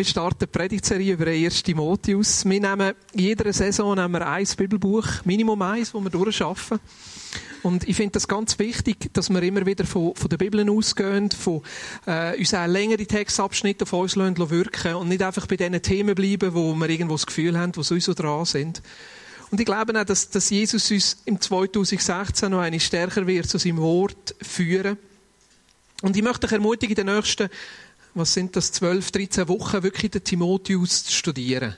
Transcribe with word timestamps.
wir 0.00 0.04
starten 0.06 0.38
die 0.38 0.46
Predigtserie 0.46 1.12
über 1.12 1.26
den 1.26 1.44
1. 1.44 1.62
Timotheus. 1.62 2.46
Wir 2.46 2.58
nehmen 2.58 2.94
in 3.12 3.20
jeder 3.20 3.52
Saison 3.52 3.94
nehmen 3.94 4.14
wir 4.14 4.26
ein 4.26 4.46
Bibelbuch, 4.56 5.06
Minimum 5.26 5.60
eins, 5.60 5.92
das 5.92 6.02
wir 6.02 6.08
durchschaffen. 6.08 6.80
Und 7.62 7.86
ich 7.86 7.96
finde 7.96 8.12
das 8.12 8.26
ganz 8.26 8.58
wichtig, 8.58 9.12
dass 9.12 9.28
wir 9.28 9.42
immer 9.42 9.66
wieder 9.66 9.84
von, 9.84 10.14
von 10.14 10.30
der 10.30 10.38
Bibel 10.38 10.70
ausgehen, 10.70 11.30
von 11.30 11.60
äh, 12.06 12.34
uns 12.38 12.54
auch 12.54 12.66
längere 12.66 13.04
Textabschnitte 13.04 13.82
auf 13.82 13.92
uns 13.92 14.16
lassen, 14.16 14.38
wirken 14.48 14.94
und 14.94 15.10
nicht 15.10 15.22
einfach 15.22 15.46
bei 15.46 15.58
diesen 15.58 15.82
Themen 15.82 16.14
bleiben, 16.14 16.54
wo 16.54 16.72
wir 16.72 16.88
irgendwo 16.88 17.16
das 17.16 17.26
Gefühl 17.26 17.58
haben, 17.58 17.76
wo 17.76 17.82
sowieso 17.82 18.14
dran 18.14 18.46
sind. 18.46 18.80
Und 19.50 19.60
ich 19.60 19.66
glaube 19.66 20.00
auch, 20.00 20.04
dass, 20.06 20.30
dass 20.30 20.48
Jesus 20.48 20.90
uns 20.90 21.20
im 21.26 21.38
2016 21.38 22.50
noch 22.50 22.60
eine 22.60 22.80
stärker 22.80 23.26
wird 23.26 23.50
zu 23.50 23.58
seinem 23.58 23.82
Wort 23.82 24.34
führen. 24.40 24.96
Und 26.00 26.16
ich 26.16 26.22
möchte 26.22 26.46
dich 26.46 26.52
ermutigen, 26.52 26.96
in 26.96 27.06
den 27.06 27.14
nächsten, 27.14 27.50
was 28.14 28.34
sind 28.34 28.56
das, 28.56 28.72
12, 28.72 29.10
13 29.10 29.48
Wochen 29.48 29.82
wirklich 29.82 30.10
den 30.10 30.24
Timotheus 30.24 31.04
zu 31.04 31.12
studieren 31.12 31.74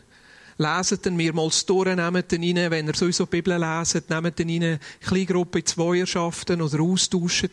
leset 0.62 1.06
ihn 1.06 1.16
mehrmals 1.16 1.66
durch, 1.66 1.94
nehmt 1.94 2.32
ihn 2.32 2.58
rein, 2.58 2.70
wenn 2.70 2.86
ihr 2.86 2.94
sowieso 2.94 3.24
die 3.24 3.30
Bibel 3.30 3.58
leset, 3.58 4.08
nehmt 4.10 4.38
ihn 4.40 4.62
rein, 4.62 4.78
Kleingruppe 5.00 5.60
in 5.60 5.66
Zweierschaften 5.66 6.62
oder 6.62 6.80
austauscht, 6.80 7.50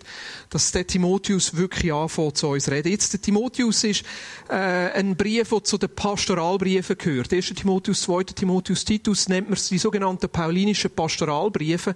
dass 0.50 0.72
der 0.72 0.86
Timotheus 0.86 1.56
wirklich 1.56 1.94
anfängt 1.94 2.38
zu 2.38 2.50
uns 2.50 2.70
reden. 2.70 2.92
Jetzt, 2.92 3.14
der 3.14 3.22
Timotheus 3.22 3.84
ist 3.84 4.04
äh, 4.50 4.54
ein 4.54 5.16
Brief, 5.16 5.50
der 5.50 5.64
zu 5.64 5.78
den 5.78 5.90
Pastoralbriefen 5.90 6.98
gehört. 6.98 7.34
1. 7.34 7.48
Timotheus, 7.50 8.02
2. 8.04 8.24
Timotheus, 8.24 8.86
Titus 8.86 9.28
nennt 9.28 9.50
man 9.50 9.60
die 9.70 9.78
sogenannten 9.78 10.30
paulinischen 10.30 10.92
Pastoralbriefe. 10.92 11.96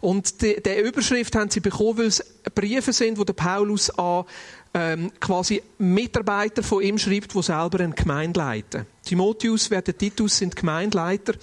Und 0.00 0.40
die, 0.40 0.62
die 0.62 0.80
Überschrift 0.80 1.34
haben 1.36 1.50
sie 1.50 1.60
bekommen, 1.60 1.98
weil 1.98 2.06
es 2.06 2.24
Briefe 2.54 2.92
sind, 2.92 3.18
wo 3.18 3.24
der 3.24 3.32
Paulus 3.32 3.90
an 3.90 4.24
ähm, 4.74 5.12
quasi 5.20 5.62
Mitarbeiter 5.78 6.62
von 6.62 6.82
ihm 6.82 6.98
schreibt, 6.98 7.34
die 7.34 7.42
selber 7.42 7.80
eine 7.80 7.94
Gemeinde 7.94 8.40
leiten. 8.40 8.86
Timotheus, 9.04 9.70
wer 9.70 9.82
der 9.82 9.96
Titus 9.96 10.38
sind 10.38 10.56
Gemeindeleiter. 10.56 11.34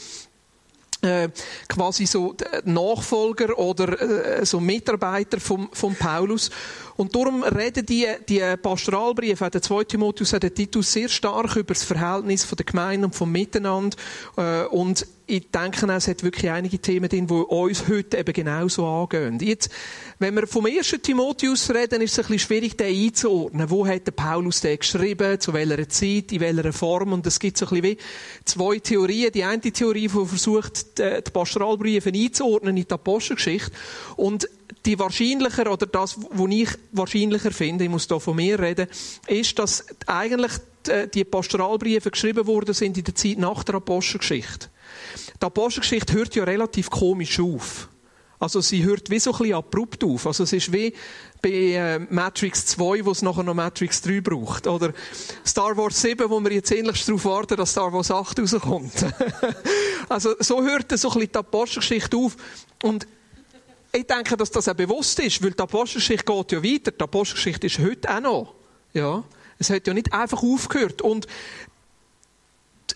Äh, 1.03 1.29
quasi 1.67 2.05
so 2.05 2.35
Nachfolger 2.63 3.57
oder 3.57 4.39
äh, 4.39 4.45
so 4.45 4.59
Mitarbeiter 4.59 5.39
von, 5.39 5.69
von 5.71 5.95
Paulus. 5.95 6.51
Und 6.95 7.15
darum 7.15 7.41
reden 7.41 7.83
die, 7.87 8.05
die 8.29 8.43
Pastoralbriefe, 8.61 9.49
der 9.49 9.63
2 9.63 9.83
Timotheus, 9.85 10.29
der 10.29 10.53
Titus, 10.53 10.93
sehr 10.93 11.09
stark 11.09 11.55
über 11.55 11.73
das 11.73 11.83
Verhältnis 11.83 12.43
von 12.43 12.55
der 12.57 12.65
Gemeinde 12.65 13.07
und 13.07 13.15
vom 13.15 13.31
Miteinander. 13.31 13.97
Äh, 14.37 14.65
und 14.65 15.07
ich 15.27 15.49
denke 15.49 15.85
auch, 15.85 15.97
es 15.97 16.07
hat 16.07 16.23
wirklich 16.23 16.49
einige 16.51 16.79
Themen 16.79 17.09
drin, 17.09 17.27
die 17.27 17.33
uns 17.33 17.87
heute 17.87 18.17
eben 18.17 18.33
genauso 18.33 18.85
angehen. 18.85 19.39
Jetzt, 19.39 19.69
wenn 20.19 20.35
wir 20.35 20.47
vom 20.47 20.65
ersten 20.65 21.01
Timotheus 21.01 21.69
reden, 21.69 22.01
ist 22.01 22.13
es 22.13 22.19
ein 22.19 22.23
bisschen 22.23 22.39
schwierig, 22.39 22.77
den 22.77 22.93
einzuordnen. 22.93 23.69
Wo 23.69 23.87
hat 23.87 24.07
der 24.07 24.11
Paulus 24.11 24.61
den 24.61 24.77
geschrieben? 24.77 25.39
Zu 25.39 25.53
welcher 25.53 25.87
Zeit? 25.87 26.31
In 26.31 26.39
welcher 26.41 26.73
Form? 26.73 27.13
Und 27.13 27.25
es 27.27 27.39
gibt 27.39 27.57
so 27.57 27.65
ein 27.65 27.81
bisschen 27.81 27.83
wie 27.83 27.97
zwei 28.45 28.79
Theorien. 28.79 29.31
Die 29.31 29.43
eine 29.43 29.61
Theorie, 29.61 30.07
die 30.07 30.25
versucht, 30.25 30.97
die 30.97 31.31
Pastoralbriefe 31.31 32.09
einzuordnen 32.09 32.75
in 32.75 32.85
die 32.87 32.93
Apostelgeschichte. 32.93 33.71
Und 34.17 34.49
die 34.85 34.97
wahrscheinlicher, 34.97 35.71
oder 35.71 35.85
das, 35.85 36.17
was 36.31 36.49
ich 36.49 36.69
wahrscheinlicher 36.91 37.51
finde, 37.51 37.83
ich 37.83 37.89
muss 37.89 38.07
da 38.07 38.19
von 38.19 38.35
mir 38.35 38.59
reden, 38.59 38.87
ist, 39.27 39.59
dass 39.59 39.85
eigentlich 40.07 40.53
die 41.13 41.23
Pastoralbriefe 41.23 42.09
geschrieben 42.09 42.47
worden 42.47 42.73
sind 42.73 42.97
in 42.97 43.03
der 43.03 43.13
Zeit 43.13 43.37
nach 43.37 43.63
der 43.63 43.75
Apostelgeschichte. 43.75 44.70
Die 45.41 45.45
Apostelgeschichte 45.45 46.13
hört 46.13 46.35
ja 46.35 46.43
relativ 46.43 46.89
komisch 46.89 47.39
auf. 47.39 47.89
Also 48.41 48.59
sie 48.59 48.83
hört 48.83 49.11
wie 49.11 49.19
so 49.19 49.31
ein 49.33 49.37
bisschen 49.37 49.53
abrupt 49.53 50.03
auf. 50.03 50.25
Also 50.25 50.45
es 50.45 50.53
ist 50.53 50.73
wie 50.73 50.93
bei 51.43 51.49
äh, 51.49 51.99
Matrix 51.99 52.65
2, 52.65 53.05
wo 53.05 53.11
es 53.11 53.21
nachher 53.21 53.43
noch 53.43 53.53
Matrix 53.53 54.01
3 54.01 54.21
braucht. 54.21 54.65
Oder 54.65 54.93
Star 55.45 55.77
Wars 55.77 56.01
7, 56.01 56.27
wo 56.27 56.39
wir 56.39 56.51
jetzt 56.51 56.71
ähnlich 56.71 57.05
darauf 57.05 57.23
warten, 57.25 57.55
dass 57.55 57.71
Star 57.71 57.93
Wars 57.93 58.09
8 58.09 58.39
rauskommt. 58.39 58.93
also 60.09 60.33
so 60.39 60.63
hört 60.63 60.91
so 60.97 61.09
ein 61.09 61.13
bisschen 61.13 61.31
die 61.31 61.37
Apostelgeschichte 61.37 62.17
auf. 62.17 62.35
Und 62.81 63.05
ich 63.91 64.07
denke, 64.07 64.35
dass 64.35 64.49
das 64.49 64.67
auch 64.67 64.73
bewusst 64.73 65.19
ist, 65.19 65.43
weil 65.43 65.51
die 65.51 65.61
Apostelgeschichte 65.61 66.25
geht 66.25 66.51
ja 66.51 66.63
weiter. 66.63 66.91
Die 66.91 67.03
Apostelgeschichte 67.03 67.67
ist 67.67 67.77
heute 67.77 68.09
auch 68.09 68.21
noch. 68.21 68.55
Ja. 68.93 69.23
Es 69.59 69.69
hat 69.69 69.85
ja 69.85 69.93
nicht 69.93 70.11
einfach 70.11 70.41
aufgehört. 70.41 71.03
Und 71.03 71.27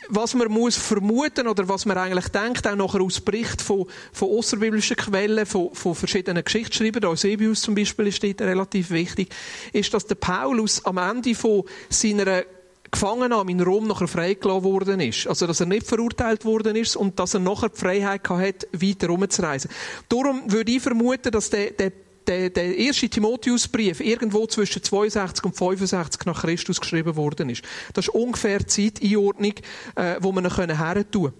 was 0.10 0.34
man 0.34 0.52
muss 0.52 0.78
vermuten 0.78 1.48
oder 1.48 1.68
was 1.68 1.86
man 1.86 1.98
eigentlich 1.98 2.30
denkt, 2.30 2.68
auch 2.68 2.76
nachher 2.76 3.02
aus 3.02 3.22
Bericht 3.22 3.62
von, 3.62 3.86
von 4.12 4.30
außerbiblischen 4.30 4.98
Quellen, 4.98 5.46
von, 5.46 5.74
von 5.74 5.96
verschiedenen 5.96 6.44
Geschichtsschreibern, 6.44 7.06
Eusebius 7.06 7.62
zum 7.62 7.76
Beispiel 7.76 8.08
ist 8.08 8.24
dort 8.24 8.42
relativ 8.42 8.90
wichtig, 8.92 9.34
ist, 9.74 9.94
dass 9.94 10.06
der 10.06 10.16
Paulus 10.16 10.84
am 10.86 10.98
Ende 10.98 11.36
von 11.36 11.64
seiner 11.90 12.44
Gefangennahme 12.92 13.52
in 13.52 13.62
Rom 13.62 13.88
nachher 13.88 14.08
freigelassen 14.08 14.64
worden 14.64 15.00
ist. 15.02 15.28
Also, 15.28 15.48
dass 15.48 15.60
er 15.60 15.66
nicht 15.66 15.86
verurteilt 15.86 16.46
worden 16.46 16.76
ist 16.76 16.96
und 16.96 17.20
dass 17.20 17.34
er 17.34 17.42
nachher 17.42 17.70
die 17.70 17.78
Freiheit 17.78 18.30
hat, 18.30 18.68
weiter 18.72 19.08
rumzureisen. 19.08 19.70
Darum 20.08 20.50
würde 20.52 20.72
ich 20.72 20.82
vermuten, 20.82 21.32
dass 21.32 21.50
der, 21.50 21.72
der 21.72 21.92
der, 22.28 22.50
der 22.50 22.78
erste 22.78 23.10
Timotheusbrief 23.10 24.00
irgendwo 24.00 24.48
zwischen 24.48 24.84
62 24.84 25.46
und 25.46 25.56
65 25.56 26.26
nach 26.26 26.42
Christus 26.42 26.80
geschrieben 26.80 27.16
worden 27.16 27.50
ist. 27.50 27.64
Das 27.94 28.08
ist 28.08 28.14
ungefähr 28.14 28.60
die 28.60 28.66
Zeiteinordnung, 28.94 29.54
äh, 29.96 30.16
wo 30.20 30.32
man 30.32 30.50
her 30.50 31.12
tun 31.12 31.34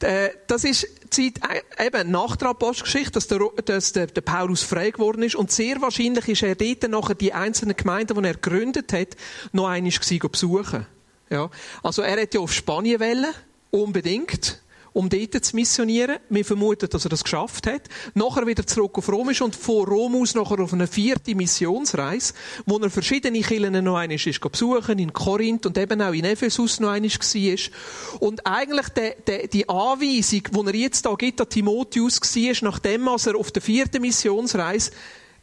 äh, 0.00 0.30
das 0.46 0.64
ist 0.64 0.86
die 1.16 1.32
Zeit 1.32 1.64
äh, 1.78 1.86
eben 1.86 2.10
nach 2.10 2.36
der 2.36 2.48
Apostelgeschichte, 2.48 3.12
dass, 3.12 3.28
der, 3.28 3.40
dass 3.64 3.92
der, 3.92 4.06
der, 4.08 4.20
Paulus 4.20 4.62
frei 4.62 4.90
geworden 4.90 5.22
ist. 5.22 5.36
Und 5.36 5.50
sehr 5.50 5.80
wahrscheinlich 5.80 6.28
ist 6.28 6.42
er 6.42 6.54
dort 6.54 6.88
nachher 6.90 7.14
die 7.14 7.32
einzelnen 7.32 7.76
Gemeinden, 7.76 8.20
die 8.20 8.28
er 8.28 8.34
gegründet 8.34 8.92
hat, 8.92 9.16
noch 9.52 9.68
einmal 9.68 9.92
besuchen. 10.30 10.86
Ja. 11.30 11.50
Also 11.82 12.02
er 12.02 12.20
hat 12.20 12.34
ja 12.34 12.40
auf 12.40 12.52
Spanien 12.52 13.00
wählen, 13.00 13.32
unbedingt 13.70 14.62
um 14.94 15.08
dort 15.08 15.44
zu 15.44 15.56
missionieren. 15.56 16.16
Wir 16.30 16.44
vermuten, 16.44 16.88
dass 16.88 17.04
er 17.04 17.10
das 17.10 17.24
geschafft 17.24 17.66
hat. 17.66 17.82
Nachher 18.14 18.46
wieder 18.46 18.66
zurück 18.66 18.96
auf 18.96 19.08
Rom 19.10 19.28
ist 19.28 19.42
und 19.42 19.54
von 19.54 19.84
Rom 19.84 20.14
aus 20.16 20.34
nachher 20.34 20.60
auf 20.60 20.72
eine 20.72 20.86
vierte 20.86 21.34
Missionsreise, 21.34 22.32
wo 22.64 22.78
er 22.78 22.88
verschiedene 22.88 23.40
Kirchen 23.40 23.84
noch 23.84 23.96
einmal 23.96 24.12
ist 24.12 24.40
besuchen, 24.40 24.98
in 24.98 25.12
Korinth 25.12 25.66
und 25.66 25.76
eben 25.76 26.00
auch 26.00 26.12
in 26.12 26.24
Ephesus 26.24 26.80
noch 26.80 26.90
einmal 26.90 27.10
war. 27.10 28.20
Und 28.20 28.46
eigentlich 28.46 28.88
die, 28.90 29.10
die, 29.26 29.48
die 29.48 29.68
Anweisung, 29.68 30.42
die 30.50 30.66
er 30.66 30.74
jetzt 30.74 31.04
da 31.04 31.14
gibt 31.14 31.40
an 31.40 31.48
Timotheus 31.48 32.20
war, 32.20 32.70
nachdem 32.70 33.08
er 33.08 33.36
auf 33.36 33.50
der 33.50 33.62
vierten 33.62 34.00
Missionsreise 34.00 34.92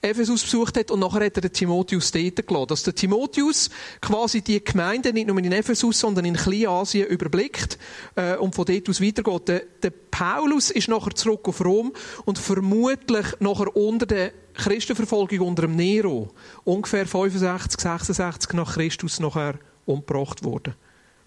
Ephesus 0.04 0.44
besucht 0.44 0.78
hat 0.78 0.90
und 0.90 1.00
nachher 1.00 1.26
hat 1.26 1.38
er 1.38 1.42
den 1.42 1.54
Timotheus 1.54 2.12
dort 2.12 2.48
gelassen. 2.48 2.68
Dass 2.68 2.84
der 2.84 2.96
Timotheus 2.96 3.70
quasi 4.02 4.42
die 4.42 4.64
Gemeinde 4.64 5.14
nicht 5.14 5.28
nur 5.28 5.38
in 5.38 5.52
Ephesus, 5.52 6.00
sondern 6.00 6.26
in 6.26 6.36
Kleinasien 6.36 7.08
überblickt 7.08 7.78
äh, 8.16 8.36
und 8.38 8.56
von 8.56 8.66
dort 8.66 8.90
aus 8.90 9.02
weitergeht. 9.02 9.48
Der, 9.48 9.62
der 9.84 9.92
Paulus 10.10 10.72
ist 10.72 10.88
nachher 10.88 11.14
zurück 11.14 11.48
auf 11.48 11.64
Rom 11.64 11.94
und 12.26 12.40
vermutlich 12.40 13.28
nachher 13.40 13.76
unter 13.76 14.08
der 14.08 14.32
Christenverfolgung 14.56 15.40
unter 15.42 15.64
dem 15.64 15.76
Nero 15.76 16.32
ungefähr 16.64 17.06
65, 17.06 17.80
66 17.80 18.54
nach 18.54 18.74
Christus 18.74 19.20
nachher 19.20 19.60
umgebracht 19.86 20.44
worden. 20.44 20.76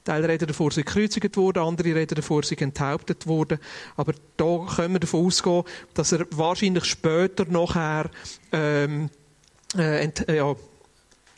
Teile 0.04 0.28
reden 0.28 0.48
davor, 0.48 0.70
sie 0.70 0.84
gekreuzigt 0.84 1.36
wurden, 1.36 1.62
andere 1.62 1.94
reden 1.94 2.14
davor, 2.14 2.42
sie 2.42 2.58
enthauptet 2.58 3.26
wurden. 3.26 3.58
Aber 3.96 4.12
da 4.36 4.66
können 4.76 4.94
wir 4.94 5.00
davon 5.00 5.26
ausgehen, 5.26 5.64
dass 5.94 6.12
er 6.12 6.26
wahrscheinlich 6.30 6.84
später 6.84 7.46
nachher 7.46 8.10
ähm, 8.52 9.08
äh, 9.76 10.04
äh, 10.04 10.36
ja, 10.36 10.54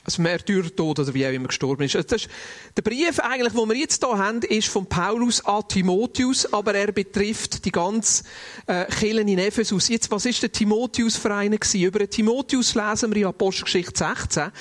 also 0.06 0.22
Märtyrertod 0.22 1.00
oder 1.00 1.14
wie 1.14 1.26
auch 1.26 1.32
immer 1.32 1.48
gestorben 1.48 1.82
ist. 1.82 1.96
Also 1.96 2.08
das 2.08 2.22
ist 2.22 2.30
der 2.76 2.82
Brief 2.82 3.18
eigentlich, 3.18 3.52
den 3.52 3.68
wir 3.68 3.76
jetzt 3.76 4.04
hier 4.04 4.16
haben, 4.16 4.40
ist 4.42 4.68
von 4.68 4.86
Paulus 4.86 5.44
an 5.44 5.66
Timotheus, 5.68 6.52
aber 6.52 6.74
er 6.74 6.92
betrifft 6.92 7.64
die 7.64 7.72
ganze 7.72 8.22
äh, 8.66 8.84
Kirchen 8.86 9.26
in 9.26 9.38
Ephesus. 9.38 9.88
Jetzt, 9.88 10.10
was 10.10 10.24
ist 10.24 10.42
der 10.42 10.52
Timotheus 10.52 11.16
für 11.16 11.34
einen 11.34 11.58
gewesen? 11.58 11.82
Über 11.82 11.98
den 11.98 12.10
Timotheus 12.10 12.74
lesen 12.74 13.12
wir 13.12 13.22
in 13.22 13.26
Apostelgeschichte 13.26 13.98
16. 13.98 14.52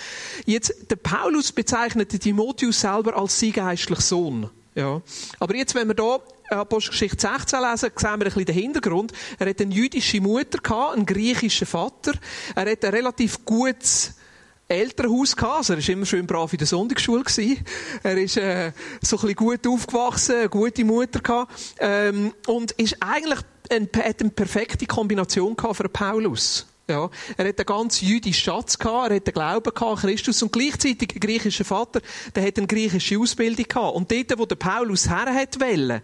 Jetzt, 0.45 0.89
der 0.89 0.95
Paulus 0.95 1.51
bezeichnet 1.51 2.11
den 2.11 2.19
Timotheus 2.19 2.81
selber 2.81 3.15
als 3.15 3.39
sein 3.39 3.53
geistlicher 3.53 4.01
Sohn. 4.01 4.49
Ja. 4.73 5.01
Aber 5.39 5.55
jetzt, 5.55 5.75
wenn 5.75 5.87
wir 5.87 5.95
hier 5.95 6.57
Apostelgeschichte 6.57 7.17
16 7.19 7.59
lesen, 7.61 7.91
sehen 7.95 8.03
wir 8.03 8.11
ein 8.11 8.19
bisschen 8.19 8.45
den 8.45 8.55
Hintergrund. 8.55 9.13
Er 9.37 9.49
hat 9.49 9.61
eine 9.61 9.73
jüdische 9.73 10.19
Mutter 10.21 10.57
gehabt, 10.57 10.95
einen 10.95 11.05
griechischen 11.05 11.67
Vater. 11.67 12.13
Er 12.55 12.71
hat 12.71 12.83
ein 12.83 12.91
relativ 12.91 13.45
gutes 13.45 14.14
Elternhaus 14.67 15.35
gehabt. 15.35 15.57
Also 15.57 15.73
er 15.73 15.79
war 15.79 15.89
immer 15.89 16.05
schön 16.05 16.27
brav 16.27 16.51
in 16.53 16.57
der 16.57 16.67
Sonntagsschule. 16.67 17.23
Gewesen. 17.23 17.63
Er 18.03 18.17
ist 18.17 18.37
äh, 18.37 18.71
so 19.01 19.17
ein 19.17 19.21
bisschen 19.21 19.35
gut 19.35 19.67
aufgewachsen, 19.67 20.35
eine 20.35 20.49
gute 20.49 20.83
Mutter 20.83 21.19
gehabt. 21.19 21.51
Ähm, 21.79 22.33
und 22.47 22.71
ist 22.73 22.97
eigentlich 22.99 23.39
ein, 23.69 23.89
hat 23.95 24.21
eine 24.21 24.29
perfekte 24.29 24.85
Kombination 24.85 25.55
gehabt 25.55 25.77
für 25.77 25.89
Paulus. 25.89 26.67
Ja, 26.87 27.09
er 27.35 27.47
hat 27.47 27.57
einen 27.57 27.65
ganz 27.65 28.01
jüdischen 28.01 28.43
Schatz 28.43 28.77
gehabt, 28.77 29.09
er 29.09 29.15
hat 29.15 29.25
den 29.25 29.33
Glauben 29.33 29.73
gehabt 29.73 30.01
Christus 30.01 30.43
und 30.43 30.51
gleichzeitig 30.51 31.09
einen 31.11 31.19
griechischen 31.19 31.65
Vater, 31.65 31.99
der 32.35 32.45
hat 32.45 32.59
eine 32.59 32.67
griechische 32.67 33.17
Ausbildung 33.17 33.65
gehabt. 33.67 33.95
Und 33.95 34.11
dort, 34.11 34.37
wo 34.37 34.45
der 34.45 34.55
Paulus 34.55 35.09
her 35.09 35.33
hat 35.33 35.59
wollen, 35.59 36.01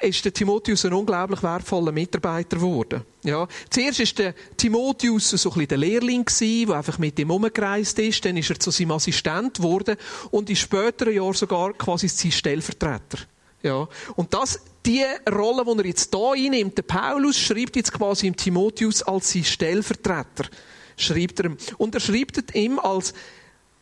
ist 0.00 0.24
der 0.24 0.32
Timotheus 0.32 0.84
ein 0.84 0.92
unglaublich 0.92 1.42
wertvoller 1.42 1.92
Mitarbeiter 1.92 2.56
geworden. 2.56 3.02
Ja. 3.24 3.48
Zuerst 3.68 4.00
ist 4.00 4.18
der 4.18 4.34
Timotheus 4.56 5.30
so 5.30 5.50
ein 5.50 5.54
bisschen 5.54 5.68
der 5.68 5.78
Lehrling 5.78 6.24
der 6.24 6.76
einfach 6.76 6.98
mit 6.98 7.18
ihm 7.18 7.30
umgereist 7.30 7.98
ist. 7.98 8.24
Dann 8.24 8.36
ist 8.36 8.50
er 8.50 8.60
zu 8.60 8.70
seinem 8.70 8.92
Assistent 8.92 9.54
geworden 9.54 9.96
und 10.30 10.48
in 10.50 10.56
späteren 10.56 11.14
Jahren 11.14 11.34
sogar 11.34 11.72
quasi 11.72 12.08
sein 12.08 12.30
Stellvertreter. 12.30 13.18
Ja. 13.62 13.88
Und 14.14 14.32
das, 14.32 14.60
die 14.86 15.04
Rolle, 15.28 15.64
die 15.64 15.80
er 15.80 15.86
jetzt 15.86 16.14
hier 16.14 16.32
einnimmt, 16.32 16.78
der 16.78 16.82
Paulus 16.82 17.36
schreibt 17.36 17.74
jetzt 17.74 17.92
quasi 17.92 18.28
im 18.28 18.36
Timotheus 18.36 19.02
als 19.02 19.32
sein 19.32 19.44
Stellvertreter. 19.44 20.48
Schreibt 20.96 21.40
er 21.40 21.46
ihm. 21.46 21.56
Und 21.76 21.94
er 21.94 22.00
schreibt 22.00 22.54
ihm 22.54 22.78
als 22.78 23.14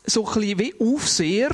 so 0.06 0.26
ein 0.26 0.34
bisschen 0.34 0.58
wie 0.58 0.74
Aufseher, 0.80 1.50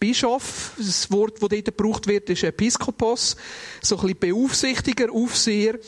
Bischof, 0.00 0.72
das 0.78 1.10
Wort, 1.12 1.34
das 1.42 1.48
dort 1.50 1.64
gebraucht 1.66 2.06
wird, 2.06 2.30
ist 2.30 2.42
Episkopos, 2.42 3.36
so 3.82 3.96
ein 3.96 4.00
bisschen 4.00 4.18
Beaufsichtiger, 4.18 5.12
Aufseher 5.12 5.78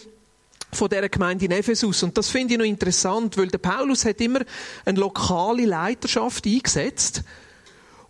von 0.71 0.91
dieser 0.91 1.09
Gemeinde 1.09 1.47
in 1.47 1.51
Ephesus. 1.51 2.03
Und 2.03 2.17
das 2.19 2.29
finde 2.29 2.53
ich 2.53 2.59
noch 2.59 2.67
interessant, 2.67 3.39
weil 3.39 3.49
der 3.49 3.57
Paulus 3.57 4.05
hat 4.05 4.21
immer 4.21 4.41
eine 4.85 5.01
lokale 5.01 5.65
Leiterschaft 5.65 6.47
eingesetzt 6.47 7.23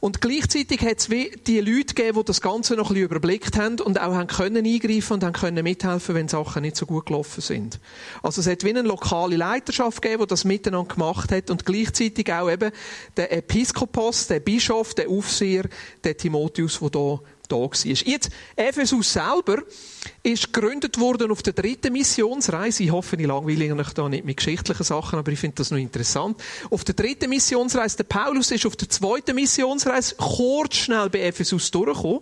und 0.02 0.20
gleichzeitig 0.20 0.80
hat 0.80 0.98
es 0.98 1.06
die 1.06 1.60
Leute 1.60 1.94
gegeben, 1.94 2.18
die 2.18 2.24
das 2.24 2.40
Ganze 2.40 2.74
noch 2.74 2.90
ein 2.90 2.94
bisschen 2.94 3.04
überblickt 3.04 3.56
haben 3.56 3.78
und 3.78 4.00
auch 4.00 4.12
haben 4.14 4.26
können 4.26 4.66
eingreifen 4.66 5.12
und 5.12 5.22
haben 5.22 5.32
können 5.32 5.62
mithelfen, 5.62 6.16
wenn 6.16 6.26
Sachen 6.26 6.62
nicht 6.62 6.74
so 6.74 6.86
gut 6.86 7.06
gelaufen 7.06 7.40
sind. 7.40 7.78
Also 8.20 8.40
es 8.40 8.48
hat 8.48 8.64
wie 8.64 8.70
eine 8.70 8.82
lokale 8.82 9.36
Leiterschaft 9.36 10.02
gegeben, 10.02 10.22
die 10.22 10.26
das 10.26 10.42
miteinander 10.44 10.92
gemacht 10.92 11.30
hat 11.30 11.50
und 11.52 11.64
gleichzeitig 11.64 12.32
auch 12.32 12.50
eben 12.50 12.72
der 13.16 13.32
Episkopos, 13.32 14.26
der 14.26 14.40
Bischof, 14.40 14.92
der 14.94 15.08
Aufseher, 15.08 15.68
der 16.02 16.16
Timotheus, 16.16 16.80
der 16.80 16.90
da 16.90 17.20
da 17.52 17.56
war. 17.56 17.70
Jetzt, 17.84 18.30
Ephesus 18.56 19.12
selber 19.12 19.62
ist 20.22 20.52
gegründet 20.52 20.98
worden 20.98 21.30
auf 21.30 21.42
der 21.42 21.52
dritten 21.52 21.92
Missionsreise. 21.92 22.84
Ich 22.84 22.90
hoffe, 22.90 23.16
ich 23.16 23.26
langweile 23.26 23.74
euch 23.74 23.92
da 23.92 24.08
nicht 24.08 24.24
mit 24.24 24.36
geschichtlichen 24.36 24.84
Sachen, 24.84 25.18
aber 25.18 25.30
ich 25.32 25.38
finde 25.38 25.56
das 25.56 25.70
noch 25.70 25.78
interessant. 25.78 26.40
Auf 26.70 26.84
der 26.84 26.94
dritten 26.94 27.30
Missionsreise, 27.30 27.98
der 27.98 28.04
Paulus 28.04 28.50
ist 28.50 28.66
auf 28.66 28.76
der 28.76 28.88
zweiten 28.88 29.34
Missionsreise 29.34 30.16
kurz 30.16 30.76
schnell 30.76 31.10
bei 31.10 31.22
Ephesus 31.22 31.70
durchgekommen 31.70 32.20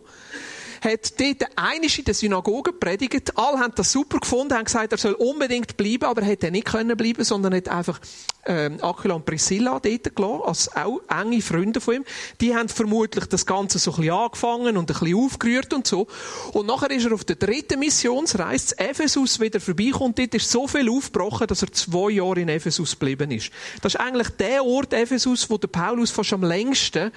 hat 0.82 1.20
dort 1.20 1.44
einisch 1.56 1.98
in 1.98 2.04
der 2.06 2.14
Synagoge 2.14 2.72
predigt. 2.72 3.36
Alle 3.36 3.58
haben 3.58 3.74
das 3.76 3.92
super 3.92 4.18
gefunden, 4.18 4.54
haben 4.54 4.64
gesagt, 4.64 4.92
er 4.92 4.98
soll 4.98 5.12
unbedingt 5.12 5.76
bleiben, 5.76 6.04
aber 6.04 6.22
er 6.22 6.28
hätte 6.28 6.50
nicht 6.50 6.66
können 6.66 6.96
bleiben, 6.96 7.22
sondern 7.22 7.54
hat 7.54 7.68
einfach 7.68 8.00
ähm, 8.46 8.78
Aquila 8.82 9.14
und 9.14 9.24
Priscilla 9.24 9.78
dort 9.80 10.16
gelassen, 10.16 10.42
als 10.44 10.76
auch 10.76 11.00
enge 11.08 11.42
Freunde 11.42 11.80
von 11.80 11.94
ihm. 11.94 12.04
Die 12.40 12.54
haben 12.54 12.68
vermutlich 12.68 13.26
das 13.26 13.46
Ganze 13.46 13.78
so 13.78 13.92
ein 13.92 13.96
bisschen 13.98 14.14
angefangen 14.14 14.76
und 14.76 14.90
ein 14.90 14.98
bisschen 14.98 15.16
aufgerührt 15.16 15.72
und 15.72 15.86
so. 15.86 16.06
Und 16.52 16.66
nachher 16.66 16.90
ist 16.90 17.06
er 17.06 17.12
auf 17.12 17.24
der 17.24 17.36
dritten 17.36 17.80
Missionsreise 17.80 18.68
zu 18.68 18.78
Ephesus 18.78 19.40
wieder 19.40 19.60
vorbeigekommen. 19.60 20.14
Dort 20.14 20.34
ist 20.34 20.50
so 20.50 20.66
viel 20.66 20.88
aufgebrochen, 20.90 21.46
dass 21.46 21.62
er 21.62 21.72
zwei 21.72 22.10
Jahre 22.12 22.40
in 22.40 22.48
Ephesus 22.48 22.92
geblieben 22.92 23.30
ist. 23.30 23.50
Das 23.82 23.94
ist 23.94 24.00
eigentlich 24.00 24.28
der 24.30 24.64
Ort 24.64 24.92
Ephesus, 24.92 25.48
wo 25.50 25.58
der 25.58 25.68
Paulus 25.68 26.10
fast 26.10 26.32
am 26.32 26.42
längsten 26.42 27.12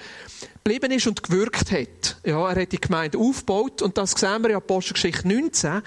geblieben 0.64 0.92
ist 0.92 1.06
und 1.06 1.22
gewirkt 1.22 1.72
hat. 1.72 2.16
Ja, 2.24 2.48
er 2.50 2.62
hat 2.62 2.72
die 2.72 2.80
Gemeinde 2.80 3.18
aufgebaut 3.18 3.82
und 3.82 3.98
das 3.98 4.12
sehen 4.12 4.42
wir 4.42 4.50
in 4.50 4.56
Apostelgeschichte 4.56 5.28
19. 5.28 5.82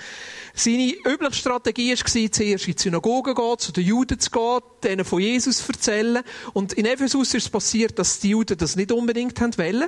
Seine 0.60 0.92
übliche 1.06 1.36
Strategie 1.36 1.92
war, 1.92 2.32
zuerst 2.32 2.68
in 2.68 2.76
die 2.76 2.82
Synagoge 2.82 3.36
zu 3.36 3.42
gehen, 3.42 3.60
zu 3.60 3.72
den 3.74 3.86
Juden 3.86 4.20
zu 4.20 4.32
gehen, 4.32 4.60
denen 4.84 5.06
von 5.06 5.22
Jesus 5.22 5.58
zu 5.58 5.72
erzählen. 5.72 6.24
Und 6.54 6.74
in 6.74 6.88
Ephesus 6.88 7.36
ist 7.36 7.44
es 7.44 7.50
passiert, 7.50 8.00
dass 8.00 8.20
die 8.20 8.30
Juden 8.30 8.58
das 8.58 8.76
nicht 8.76 8.92
unbedingt 8.92 9.40
wollen. 9.40 9.86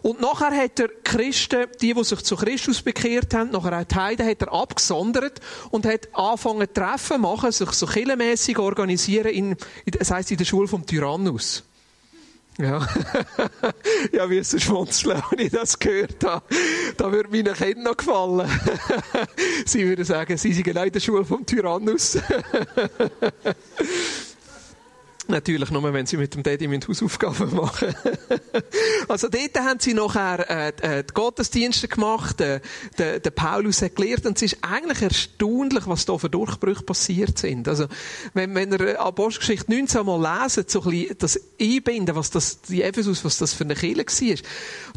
Und 0.00 0.22
nachher 0.22 0.56
hat 0.56 0.80
er 0.80 0.88
Christen, 1.04 1.66
die, 1.82 1.92
die 1.92 2.04
sich 2.04 2.22
zu 2.22 2.34
Christus 2.34 2.80
bekehrt 2.80 3.34
haben, 3.34 3.50
nachher 3.50 3.78
auch 3.78 3.84
die 3.84 3.94
Heiden, 3.94 4.26
hat 4.26 4.40
er 4.40 4.54
abgesondert 4.54 5.38
und 5.70 5.84
hat 5.84 6.08
angefangen 6.14 6.72
Treffen 6.72 7.20
machen, 7.20 7.52
sich 7.52 7.70
so 7.72 7.84
killenmässig 7.84 8.58
organisieren 8.58 9.32
in, 9.32 9.56
das 9.84 10.10
heisst 10.10 10.30
in 10.30 10.38
der 10.38 10.46
Schule 10.46 10.66
vom 10.66 10.86
Tyrannus. 10.86 11.62
Ja, 12.58 12.86
ja 14.12 14.30
wie 14.30 14.38
es 14.38 14.62
schmunzeln, 14.62 15.22
wenn 15.30 15.46
ich 15.46 15.52
das 15.52 15.78
gehört 15.78 16.24
habe. 16.24 16.44
Da 16.96 17.12
würde 17.12 17.28
meinen 17.28 17.54
Kindern 17.54 17.84
noch 17.84 17.96
gefallen. 17.96 18.48
sie 19.66 19.86
würden 19.86 20.04
sagen, 20.04 20.36
sie 20.38 20.52
sind 20.54 20.66
in 20.66 20.74
der 20.74 21.00
Schule 21.00 21.24
vom 21.24 21.44
Tyrannus. 21.44 22.18
Natürlich 25.28 25.70
nur, 25.70 25.92
wenn 25.92 26.06
sie 26.06 26.16
mit 26.16 26.34
dem 26.34 26.42
Daddy 26.42 26.66
Hausaufgaben 26.66 27.54
machen. 27.54 27.94
also 29.08 29.28
dort 29.28 29.58
haben 29.58 29.80
sie 29.80 29.92
nachher 29.92 30.48
äh, 30.48 30.98
äh, 30.98 31.04
die 31.04 31.14
Gottesdienste 31.14 31.88
gemacht, 31.88 32.40
äh, 32.40 32.60
der, 32.98 33.18
Paulus 33.18 33.82
hat 33.82 33.96
gelehrt 33.96 34.24
und 34.24 34.36
es 34.36 34.52
ist 34.52 34.58
eigentlich 34.62 35.02
erstaunlich, 35.02 35.86
was 35.86 36.04
da 36.04 36.16
für 36.16 36.30
Durchbrüche 36.30 36.82
passiert 36.82 37.38
sind. 37.38 37.66
Also 37.66 37.86
wenn, 38.34 38.54
wenn 38.54 38.72
ihr 38.72 39.00
Apostelgeschichte 39.00 39.72
19 39.72 40.06
mal 40.06 40.42
lesen, 40.42 40.64
so 40.68 40.82
ein 40.82 40.90
bisschen 40.90 41.18
das 41.18 41.40
Einbinden, 41.60 42.14
was 42.14 42.30
das, 42.30 42.60
die 42.60 42.82
Ephesus, 42.82 43.24
was 43.24 43.38
das 43.38 43.52
für 43.52 43.64
eine 43.64 43.74
Kirche 43.74 43.96
war, 44.06 44.36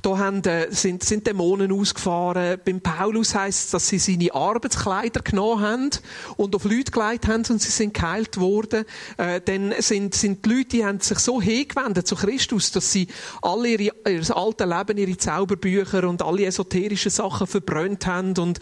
da 0.03 0.17
haben, 0.17 0.43
äh, 0.43 0.67
sind, 0.69 1.03
sind 1.03 1.25
Dämonen 1.25 1.71
ausgefahren. 1.71 2.59
Beim 2.63 2.81
Paulus 2.81 3.33
heisst 3.33 3.65
es, 3.65 3.71
dass 3.71 3.87
sie 3.87 3.99
seine 3.99 4.33
Arbeitskleider 4.33 5.21
genommen 5.21 5.61
haben 5.61 5.89
und 6.37 6.55
auf 6.55 6.65
Leute 6.65 6.91
gelegt 6.91 7.27
haben 7.27 7.43
und 7.49 7.61
sie 7.61 7.71
sind 7.71 7.93
geheilt 7.93 8.37
worden. 8.37 8.85
Äh, 9.17 9.41
dann 9.41 9.73
sind 9.79 10.18
sind 10.21 10.45
die 10.45 10.49
Leute, 10.49 10.69
die 10.69 10.85
haben 10.85 10.99
sich 10.99 11.19
so 11.19 11.41
hingewendet 11.41 12.07
zu 12.07 12.15
Christus, 12.15 12.71
dass 12.71 12.91
sie 12.91 13.07
alle 13.41 13.69
ihre, 13.69 13.93
ihr 14.07 14.37
alte 14.37 14.65
Leben, 14.65 14.97
ihre 14.97 15.17
Zauberbücher 15.17 16.07
und 16.07 16.21
alle 16.21 16.45
esoterischen 16.45 17.11
Sachen 17.11 17.47
verbrannt 17.47 18.05
haben. 18.05 18.37
Und, 18.37 18.59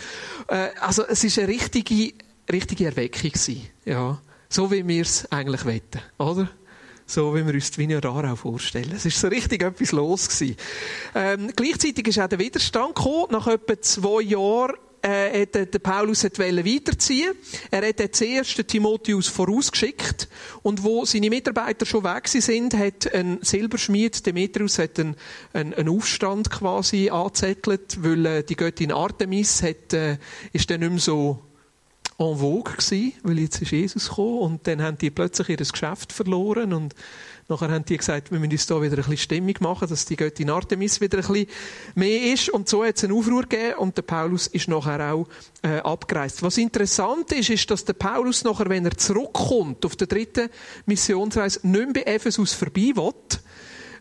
äh, 0.47 0.69
also, 0.79 1.05
es 1.05 1.23
ist 1.23 1.39
eine 1.39 1.47
richtige, 1.47 2.13
richtige 2.51 2.85
Erweckung 2.85 3.31
gewesen. 3.31 3.67
Ja. 3.85 4.21
So 4.49 4.71
wie 4.71 4.87
wir 4.87 5.01
es 5.01 5.29
eigentlich 5.31 5.65
wetten, 5.65 5.99
oder? 6.17 6.49
So 7.05 7.33
wie 7.33 7.45
wir 7.45 7.53
uns 7.53 7.71
die 7.71 7.95
Aarau 7.95 8.35
vorstellen. 8.35 8.91
Es 8.93 9.05
ist 9.05 9.19
so 9.19 9.29
richtig 9.29 9.63
etwas 9.63 9.93
los. 9.93 10.27
Ähm, 11.15 11.51
gleichzeitig 11.55 12.07
ist 12.07 12.19
auch 12.19 12.27
der 12.27 12.37
Widerstand 12.39 12.95
gekommen. 12.95 13.27
Nach 13.31 13.47
etwa 13.47 13.81
zwei 13.81 14.21
Jahren 14.23 14.75
äh, 15.07 15.47
der 15.47 15.79
Paulus 15.79 16.23
weiterziehen. 16.23 17.33
Er 17.71 17.87
hat 17.87 18.15
zuerst 18.15 18.57
den 18.57 18.67
Timotheus 18.67 19.27
vorausgeschickt. 19.27 20.27
Und 20.63 20.83
wo 20.83 21.05
seine 21.05 21.29
Mitarbeiter 21.29 21.85
schon 21.85 22.03
weg 22.03 22.27
sind, 22.27 22.73
hat 22.73 23.13
ein 23.13 23.39
Silberschmied, 23.41 24.25
Demetrius, 24.25 24.79
hat 24.79 24.99
einen, 24.99 25.15
einen, 25.53 25.73
einen 25.73 25.89
Aufstand 25.89 26.49
quasi 26.49 27.09
angezettelt, 27.09 28.03
weil 28.03 28.25
äh, 28.25 28.43
die 28.43 28.55
Göttin 28.55 28.91
Artemis 28.91 29.61
hat, 29.63 29.93
äh, 29.93 30.17
ist 30.53 30.69
dann 30.69 30.81
nicht 30.81 30.91
mehr 30.91 30.99
so 30.99 31.43
en 32.19 32.37
vogue 32.37 32.73
gewesen, 32.73 33.13
weil 33.23 33.39
jetzt 33.39 33.61
ist 33.61 33.71
Jesus 33.71 34.09
gekommen 34.09 34.39
und 34.39 34.67
dann 34.67 34.81
haben 34.81 34.97
die 34.97 35.11
plötzlich 35.11 35.49
ihr 35.49 35.57
Geschäft 35.57 36.11
verloren 36.11 36.73
und 36.73 36.95
Nachher 37.49 37.69
haben 37.69 37.85
die 37.85 37.95
gesagt, 37.95 38.29
wir 38.29 38.39
müssen 38.39 38.51
uns 38.51 38.65
da 38.65 38.81
wieder 38.81 38.95
ein 38.95 38.97
bisschen 38.97 39.17
Stimmung 39.17 39.55
machen, 39.61 39.87
dass 39.87 40.05
die 40.05 40.17
Göttin 40.17 40.49
Artemis 40.49 40.99
wieder 40.99 41.19
ein 41.19 41.25
bisschen 41.25 41.47
mehr 41.95 42.33
ist. 42.33 42.49
Und 42.49 42.67
so 42.67 42.83
hat 42.83 42.97
es 42.97 43.05
einen 43.05 43.13
Aufruhr 43.13 43.43
gegeben 43.43 43.75
und 43.77 43.95
der 43.95 44.01
Paulus 44.01 44.47
ist 44.47 44.67
nachher 44.67 45.13
auch 45.13 45.27
äh, 45.61 45.79
abgereist. 45.79 46.43
Was 46.43 46.57
interessant 46.57 47.31
ist, 47.31 47.49
ist, 47.49 47.71
dass 47.71 47.85
der 47.85 47.93
Paulus 47.93 48.43
nachher, 48.43 48.67
wenn 48.67 48.85
er 48.85 48.97
zurückkommt 48.97 49.85
auf 49.85 49.95
der 49.95 50.07
dritten 50.07 50.49
Missionsreise, 50.87 51.65
nicht 51.65 51.93
mehr 51.93 52.03
bei 52.03 52.11
Ephesus 52.11 52.51
vorbei 52.51 52.91
will, 52.95 53.13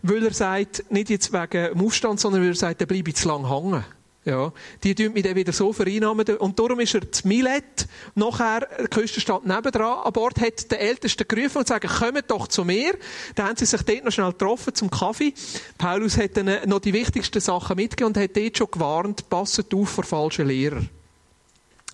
weil 0.03 0.25
er 0.25 0.35
sagt, 0.35 0.91
nicht 0.91 1.11
jetzt 1.11 1.33
wegen 1.33 1.75
dem 1.75 1.87
Aufstand, 1.87 2.19
sondern 2.19 2.43
weil 2.43 2.49
er 2.49 2.57
sagt, 2.57 2.81
er 2.81 2.87
bleibe 2.88 3.15
zu 3.15 3.29
lang 3.29 3.49
hängen. 3.49 3.85
Ja, 4.26 4.52
die 4.83 4.92
tun 4.97 5.12
mich 5.12 5.23
dann 5.23 5.37
wieder 5.37 5.52
so 5.52 5.73
vereinnahmen. 5.73 6.26
Und 6.38 6.59
darum 6.59 6.80
ist 6.80 6.97
er 6.97 7.12
zu 7.12 7.28
Milet, 7.28 7.87
nachher, 8.16 8.66
die 8.83 8.88
Küstenstadt 8.88 9.47
nebendran, 9.47 10.04
an 10.04 10.12
Bord, 10.12 10.40
hat 10.40 10.68
den 10.68 10.80
Ältesten 10.80 11.28
gerufen 11.28 11.59
und 11.59 11.62
gesagt, 11.62 11.87
kommt 11.87 12.28
doch 12.28 12.49
zu 12.49 12.64
mir. 12.64 12.99
Dann 13.37 13.47
haben 13.47 13.56
sie 13.56 13.66
sich 13.66 13.83
dort 13.83 14.04
noch 14.04 14.11
schnell 14.11 14.33
getroffen 14.33 14.75
zum 14.75 14.90
Kaffee. 14.90 15.33
Paulus 15.78 16.18
hat 16.18 16.37
dann 16.37 16.68
noch 16.68 16.80
die 16.80 16.92
wichtigsten 16.92 17.40
Sachen 17.40 17.76
mitgegeben 17.76 18.09
und 18.09 18.21
hat 18.21 18.37
dort 18.37 18.59
schon 18.59 18.68
gewarnt, 18.68 19.30
passet 19.30 19.73
auf 19.73 19.90
vor 19.90 20.02
falschen 20.02 20.49
Lehrern. 20.49 20.90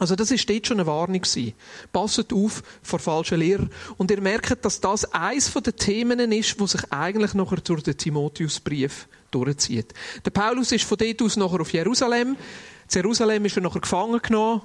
Also 0.03 0.17
das 0.17 0.33
ist 0.33 0.51
dort 0.51 0.67
schon 0.67 0.81
eine 0.81 0.87
Warnung 0.89 1.21
gewesen. 1.21 1.53
Passet 1.93 2.33
auf 2.33 2.65
vor 2.83 2.99
falschen 2.99 3.39
Lehrern. 3.39 3.71
Und 3.99 4.11
ihr 4.11 4.21
merkt, 4.21 4.65
dass 4.65 4.81
das 4.81 5.05
eines 5.15 5.53
der 5.53 5.77
Themen 5.77 6.19
ist, 6.33 6.59
wo 6.59 6.67
sich 6.67 6.81
eigentlich 6.91 7.35
nachher 7.35 7.59
durch 7.59 7.85
den 7.85 7.97
Timotheusbrief 7.97 9.07
durchzieht. 9.31 9.95
Der 10.25 10.33
Paulus 10.33 10.73
ist 10.73 10.83
von 10.83 10.99
dort 10.99 11.23
aus 11.23 11.37
nachher 11.37 11.61
auf 11.61 11.73
Jerusalem. 11.73 12.31
In 12.31 12.37
Jerusalem 12.93 13.45
ist 13.45 13.57
er 13.57 13.63
nachher 13.63 13.81
gefangen 13.81 14.19
genommen, 14.21 14.63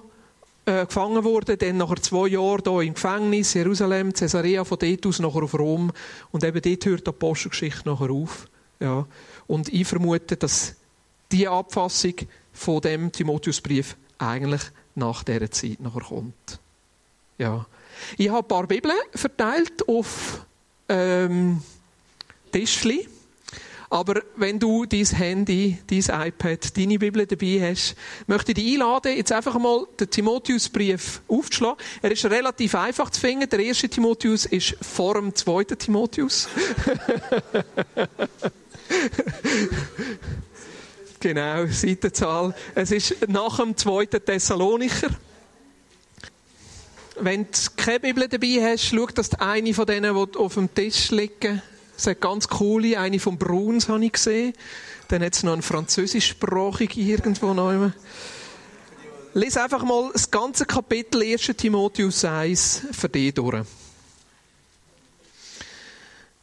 äh, 0.65 0.87
gefangen 0.87 1.23
worden, 1.23 1.55
dann 1.59 1.77
nachher 1.77 2.01
zwei 2.01 2.29
Jahre 2.29 2.63
hier 2.65 2.81
im 2.81 2.95
Gefängnis, 2.95 3.53
Jerusalem, 3.53 4.13
Caesarea, 4.13 4.63
von 4.63 4.79
dort 4.79 5.05
aus 5.05 5.19
nachher 5.19 5.43
auf 5.43 5.53
Rom. 5.53 5.91
Und 6.31 6.43
eben 6.43 6.59
dort 6.63 6.85
hört 6.87 7.05
die 7.05 7.09
Apostelgeschichte 7.09 7.87
nachher 7.87 8.09
auf. 8.09 8.47
Ja. 8.79 9.05
Und 9.45 9.71
ich 9.71 9.85
vermute, 9.85 10.35
dass 10.35 10.77
die 11.31 11.47
Abfassung 11.47 12.15
von 12.53 12.81
dem 12.81 13.11
Timotheusbrief 13.11 13.97
eigentlich 14.17 14.63
nach 14.97 15.23
dieser 15.23 15.49
Zeit 15.51 15.79
nachher 15.79 16.01
kommt. 16.01 16.59
Ja. 17.37 17.65
Ich 18.17 18.29
habe 18.29 18.39
ein 18.39 18.47
paar 18.47 18.67
Bibeln 18.67 18.95
verteilt 19.13 19.87
auf 19.87 20.45
ähm, 20.89 21.61
Tischli. 22.51 23.07
Aber 23.89 24.21
wenn 24.35 24.59
du 24.59 24.85
dein 24.85 25.05
Handy, 25.05 25.77
dein 25.87 26.27
iPad, 26.27 26.75
deine 26.75 26.99
Bibel 26.99 27.25
dabei 27.25 27.69
hast, 27.69 27.95
möchte 28.27 28.51
ich 28.51 28.55
dich 28.55 28.73
einladen, 28.73 29.15
jetzt 29.15 29.31
einfach 29.31 29.57
mal 29.57 29.87
den 29.97 30.09
Timotheusbrief 30.09 31.21
aufzuschlagen. 31.29 31.77
Er 32.01 32.11
ist 32.11 32.25
relativ 32.25 32.75
einfach 32.75 33.09
zu 33.09 33.21
finden. 33.21 33.49
Der 33.49 33.59
erste 33.59 33.87
Timotheus 33.87 34.45
ist 34.45 34.75
vor 34.81 35.13
dem 35.13 35.33
zweiten 35.33 35.77
Timotheus. 35.77 36.49
genau, 41.19 41.65
Seitenzahl. 41.67 42.53
Es 42.75 42.91
ist 42.91 43.27
nach 43.27 43.57
dem 43.57 43.75
zweiten 43.75 44.23
Thessalonicher. 44.23 45.09
Wenn 47.19 47.45
du 47.45 47.57
keine 47.75 47.99
Bibel 47.99 48.27
dabei 48.27 48.59
hast, 48.61 48.85
schau, 48.85 49.07
dass 49.07 49.33
eine 49.35 49.73
von 49.73 49.85
denen, 49.85 50.13
die 50.13 50.37
auf 50.37 50.53
dem 50.53 50.73
Tisch 50.73 51.11
liegen, 51.11 51.61
es 51.97 52.09
ganz 52.19 52.47
coole, 52.47 52.99
eine 52.99 53.19
von 53.19 53.37
Bruns 53.37 53.89
habe 53.89 54.05
ich 54.05 54.11
gesehen. 54.11 54.53
Dann 55.07 55.23
hat 55.23 55.33
es 55.33 55.43
noch 55.43 55.53
eine 55.53 55.63
französischsprachige 55.63 57.01
irgendwo 57.01 57.53
noch. 57.53 57.91
Lies 59.33 59.57
einfach 59.57 59.83
mal 59.83 60.11
das 60.13 60.29
ganze 60.29 60.65
Kapitel 60.65 61.21
1. 61.23 61.51
Timotheus 61.57 62.23
1 62.23 62.87
für 62.91 63.09
dich 63.09 63.33
durch. 63.33 63.65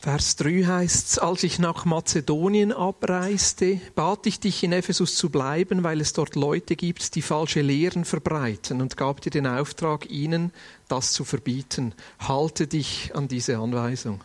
Vers 0.04 0.37
3 0.37 0.64
heißt 0.64 1.12
es, 1.12 1.18
als 1.18 1.44
ich 1.44 1.58
nach 1.58 1.87
Mazedonien 1.87 2.73
abreiste, 2.73 3.80
bat 3.94 4.26
ich 4.26 4.38
dich 4.38 4.62
in 4.62 4.73
Ephesus 4.73 5.16
zu 5.16 5.30
bleiben, 5.30 5.82
weil 5.82 5.99
es 6.02 6.12
dort 6.12 6.34
Leute 6.34 6.76
gibt, 6.76 7.14
die 7.14 7.23
falsche 7.23 7.62
Lehren 7.62 8.04
verbreiten 8.04 8.82
und 8.82 8.99
gab 8.99 9.23
dir 9.23 9.30
den 9.30 9.46
Auftrag, 9.46 10.11
ihnen 10.11 10.52
das 10.88 11.12
zu 11.12 11.25
verbieten. 11.25 11.94
Halte 12.18 12.66
dich 12.66 13.12
an 13.14 13.28
diese 13.28 13.56
Anweisung. 13.56 14.23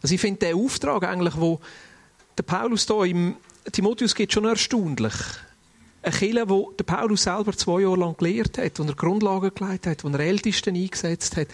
Also 0.00 0.14
ich 0.14 0.20
finde 0.20 0.46
den 0.46 0.64
Auftrag 0.64 1.02
eigentlich, 1.02 1.34
wo 1.36 1.58
der 2.38 2.44
Paulus 2.44 2.86
da 2.86 3.02
im 3.02 3.34
Timotheus 3.72 4.14
geht, 4.14 4.32
schon 4.32 4.44
erstaunlich. 4.44 5.14
Eine 6.02 6.14
Kirche, 6.14 6.48
wo 6.48 6.70
der 6.70 6.84
Paulus 6.84 7.24
selber 7.24 7.52
zwei 7.52 7.80
Jahre 7.80 7.96
lang 7.96 8.16
gelehrt 8.16 8.58
hat, 8.58 8.78
wo 8.78 8.84
er 8.84 8.94
Grundlagen 8.94 9.50
gelegt 9.52 9.88
hat, 9.88 10.04
wo 10.04 10.08
er 10.08 10.20
Ältesten 10.20 10.76
eingesetzt 10.76 11.36
hat. 11.36 11.48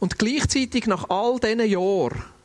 Und 0.00 0.18
gleichzeitig 0.18 0.86
nach 0.86 1.08
all 1.08 1.40
diesen 1.40 1.66
Jahren 1.66 2.35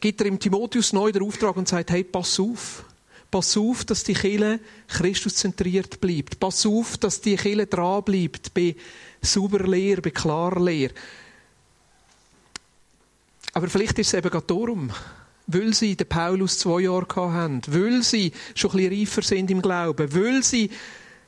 gibt 0.00 0.20
er 0.20 0.26
im 0.26 0.38
Timotheus 0.38 0.92
neu 0.92 1.10
den 1.12 1.22
Auftrag 1.22 1.56
und 1.56 1.68
sagt, 1.68 1.90
hey, 1.90 2.04
pass 2.04 2.38
auf. 2.38 2.84
Pass 3.30 3.56
auf, 3.56 3.84
dass 3.84 4.02
die 4.02 4.14
Kirche 4.14 4.58
Christuszentriert 4.88 6.00
bleibt. 6.00 6.40
Pass 6.40 6.66
auf, 6.66 6.98
dass 6.98 7.20
die 7.20 7.36
Kirche 7.36 7.66
dran 7.66 8.02
bleibt 8.02 8.52
bei 8.54 8.74
sauberer 9.22 9.68
Lehre, 9.68 10.02
bei 10.02 10.10
klarer 10.10 10.60
Lehre. 10.60 10.94
Aber 13.52 13.68
vielleicht 13.68 13.98
ist 13.98 14.08
es 14.08 14.14
eben 14.14 14.30
gerade 14.30 14.46
darum, 14.46 14.90
weil 15.46 15.74
sie 15.74 15.96
den 15.96 16.08
Paulus 16.08 16.58
zwei 16.58 16.82
Jahre 16.82 17.06
haben, 17.14 17.60
weil 17.68 18.02
sie 18.02 18.32
schon 18.54 18.70
ein 18.72 18.76
bisschen 18.76 19.00
reifer 19.00 19.22
sind 19.22 19.50
im 19.50 19.62
Glauben, 19.62 20.14
weil 20.14 20.42
sie 20.42 20.70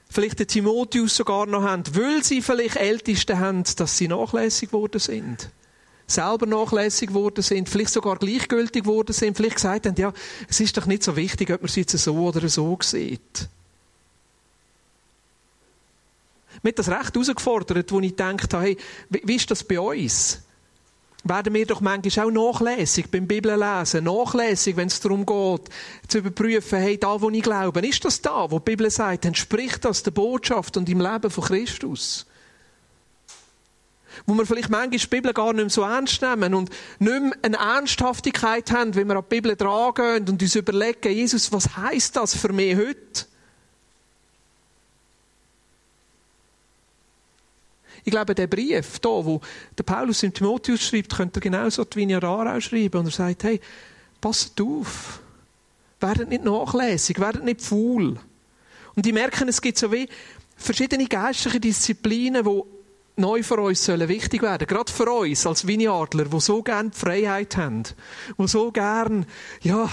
vielleicht 0.09 0.39
den 0.39 0.47
Timotheus 0.47 1.17
sogar 1.17 1.47
noch 1.47 1.63
haben, 1.63 1.85
weil 1.95 2.23
sie 2.23 2.43
vielleicht 2.43 2.77
Älteste 2.77 3.39
haben, 3.39 3.65
dass 3.77 3.97
sie 3.97 4.09
nachlässig 4.09 4.71
geworden 4.71 5.01
sind. 5.01 5.51
Selber 6.07 6.47
nachlässig 6.47 7.09
geworden 7.09 7.43
sind, 7.43 7.69
vielleicht 7.69 7.93
sogar 7.93 8.17
gleichgültig 8.17 8.85
geworden 8.85 9.13
sind, 9.13 9.37
vielleicht 9.37 9.57
gesagt 9.57 9.87
haben, 9.87 9.97
ja, 9.97 10.13
es 10.49 10.61
ist 10.61 10.77
doch 10.77 10.87
nicht 10.87 11.03
so 11.03 11.17
wichtig, 11.17 11.51
ob 11.51 11.63
man 11.63 11.69
es 11.69 11.77
jetzt 11.77 11.97
so 11.97 12.15
oder 12.17 12.49
so 12.49 12.77
sieht. 12.83 13.49
Mir 16.63 16.69
hat 16.71 16.79
das 16.79 16.89
recht 16.89 17.15
herausgefordert, 17.15 17.91
wo 17.91 18.01
ich 18.01 18.11
gedacht 18.11 18.53
habe, 18.53 18.65
hey, 18.65 18.77
wie 19.11 19.37
ist 19.37 19.51
das 19.51 19.65
bei 19.65 19.81
uns? 19.81 20.43
werden 21.25 21.55
wir 21.55 21.67
doch 21.67 21.81
manchmal 21.81 22.27
auch 22.27 22.31
nachlässig 22.31 23.11
beim 23.11 23.27
Bibellesen. 23.27 24.05
Nachlässig, 24.05 24.77
wenn 24.77 24.89
es 24.89 25.01
darum 25.01 25.25
geht, 25.25 25.69
zu 26.09 26.19
überprüfen, 26.19 26.79
hey, 26.79 26.99
da, 26.99 27.21
wo 27.21 27.31
ich 27.31 27.43
glaube, 27.43 27.87
ist 27.87 28.05
das 28.05 28.21
da, 28.21 28.51
wo 28.51 28.59
die 28.59 28.71
Bibel 28.71 28.91
sagt, 28.91 29.25
entspricht 29.25 29.85
das 29.85 30.03
der 30.03 30.11
Botschaft 30.11 30.77
und 30.77 30.89
im 30.89 31.01
Leben 31.01 31.31
von 31.31 31.45
Christus? 31.45 32.27
Wo 34.27 34.35
wir 34.35 34.47
vielleicht 34.47 34.71
manchmal 34.71 34.99
die 34.99 35.07
Bibel 35.07 35.33
gar 35.33 35.53
nicht 35.53 35.63
mehr 35.63 35.71
so 35.71 35.83
ernst 35.83 36.23
nehmen 36.23 36.55
und 36.55 36.71
nicht 36.99 37.23
mehr 37.23 37.33
eine 37.43 37.57
Ernsthaftigkeit 37.57 38.71
haben, 38.71 38.95
wenn 38.95 39.07
wir 39.09 39.17
an 39.17 39.25
die 39.29 39.35
Bibel 39.35 39.57
drangehen 39.57 40.29
und 40.29 40.43
uns 40.43 40.55
überlegen, 40.55 41.13
Jesus, 41.13 41.53
was 41.53 41.77
heißt 41.77 42.17
das 42.17 42.37
für 42.37 42.53
mich 42.53 42.77
heute? 42.77 43.27
Ich 48.05 48.11
glaube, 48.11 48.35
der 48.35 48.49
Brief 48.49 48.99
hier, 49.01 49.11
wo 49.25 49.41
der 49.79 49.85
Paulus 49.85 50.23
im 50.23 50.35
Timotheus 50.35 50.83
schreibt, 50.83 51.15
könnte 51.15 51.39
er 51.39 51.43
genauso 51.43 51.85
die 51.85 51.97
Vinja 51.97 52.19
Rarau 52.19 52.61
schreiben. 52.61 52.99
Und 52.99 53.07
er 53.07 53.13
sagt, 53.13 53.45
hey, 53.45 53.61
passt 54.21 54.61
auf. 54.61 55.21
Werdet 56.01 56.29
nicht 56.29 56.45
nachlässig, 56.45 57.21
werdet 57.21 57.45
nicht 57.45 57.63
faul. 57.63 58.19
Und 58.97 59.07
die 59.07 59.13
merken, 59.13 59.49
es 59.49 59.63
gibt 59.63 59.79
so 59.79 59.93
wie 59.93 60.09
verschiedene 60.57 61.07
geistliche 61.07 61.61
Disziplinen, 61.61 62.45
die 62.45 62.63
neu 63.17 63.43
für 63.43 63.61
uns 63.61 63.85
sollen 63.85 64.09
wichtig 64.09 64.43
werden. 64.43 64.67
Gerade 64.67 64.91
für 64.91 65.11
uns 65.11 65.47
als 65.47 65.67
Vineyardler, 65.67 66.25
die 66.25 66.41
so 66.41 66.63
gerne 66.63 66.91
die 66.91 66.99
Freiheit 66.99 67.57
haben. 67.57 67.83
Die 68.39 68.49
so 68.49 68.73
gern, 68.73 69.27
ja, 69.61 69.89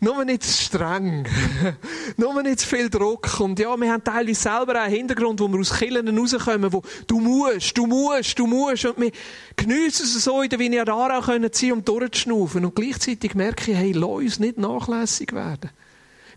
nur 0.00 0.24
nicht 0.24 0.44
streng. 0.44 1.26
nur 2.16 2.42
nicht 2.42 2.60
zu 2.60 2.66
viel 2.66 2.90
Druck. 2.90 3.40
Und 3.40 3.58
ja, 3.58 3.76
wir 3.76 3.92
haben 3.92 4.02
teilweise 4.02 4.40
selber 4.40 4.80
einen 4.80 4.94
Hintergrund, 4.94 5.40
wo 5.40 5.48
wir 5.48 5.60
aus 5.60 5.78
Killen 5.78 6.16
rauskommen, 6.16 6.72
wo 6.72 6.82
du 7.06 7.20
musst, 7.20 7.78
du 7.78 7.86
musst, 7.86 8.38
du 8.38 8.46
musst. 8.46 8.84
Und 8.86 9.00
wir 9.00 9.12
geniessen 9.56 10.04
es 10.04 10.24
so 10.24 10.42
in 10.42 10.50
der 10.50 10.58
Vineyard 10.58 11.24
können 11.24 11.52
ziehen, 11.52 11.72
um 11.72 11.84
durchzuschnaufen. 11.84 12.64
Und 12.64 12.74
gleichzeitig 12.74 13.34
merke 13.34 13.70
ich, 13.70 13.76
hey, 13.76 13.92
lass 13.92 14.10
uns 14.10 14.38
nicht 14.40 14.58
nachlässig 14.58 15.32
werden. 15.32 15.70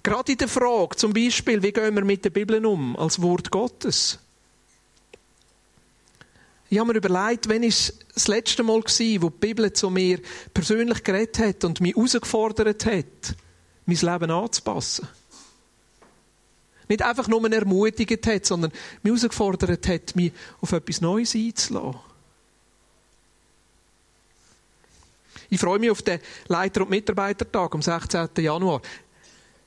Gerade 0.03 0.31
in 0.31 0.37
der 0.37 0.47
Frage, 0.47 0.95
zum 0.95 1.13
Beispiel, 1.13 1.61
wie 1.61 1.71
gehen 1.71 1.95
wir 1.95 2.03
mit 2.03 2.25
der 2.25 2.31
Bibel 2.31 2.65
um, 2.65 2.95
als 2.95 3.21
Wort 3.21 3.51
Gottes? 3.51 4.19
Ich 6.71 6.79
habe 6.79 6.93
mir 6.93 6.99
überlegt, 6.99 7.49
wann 7.49 7.63
war 7.63 7.93
das 8.13 8.27
letzte 8.29 8.63
Mal, 8.63 8.79
gewesen, 8.79 9.21
wo 9.21 9.29
die 9.29 9.45
Bibel 9.45 9.73
zu 9.73 9.89
mir 9.89 10.21
persönlich 10.53 11.03
geredet 11.03 11.37
hat 11.39 11.65
und 11.65 11.81
mich 11.81 11.93
herausgefordert 11.93 12.85
hat, 12.85 13.35
mein 13.85 13.97
Leben 13.97 14.31
anzupassen. 14.31 15.05
Nicht 16.87 17.01
einfach 17.01 17.27
nur 17.27 17.51
ermutigt 17.51 18.25
hat, 18.25 18.45
sondern 18.45 18.71
mich 19.03 19.11
herausgefordert 19.11 19.85
hat, 19.85 20.15
mich 20.15 20.31
auf 20.61 20.71
etwas 20.71 21.01
Neues 21.01 21.35
einzulassen. 21.35 21.99
Ich 25.49 25.59
freue 25.59 25.79
mich 25.79 25.91
auf 25.91 26.03
den 26.03 26.21
Leiter- 26.47 26.83
und 26.83 26.89
Mitarbeitertag 26.89 27.75
am 27.75 27.81
16. 27.81 28.29
Januar. 28.37 28.81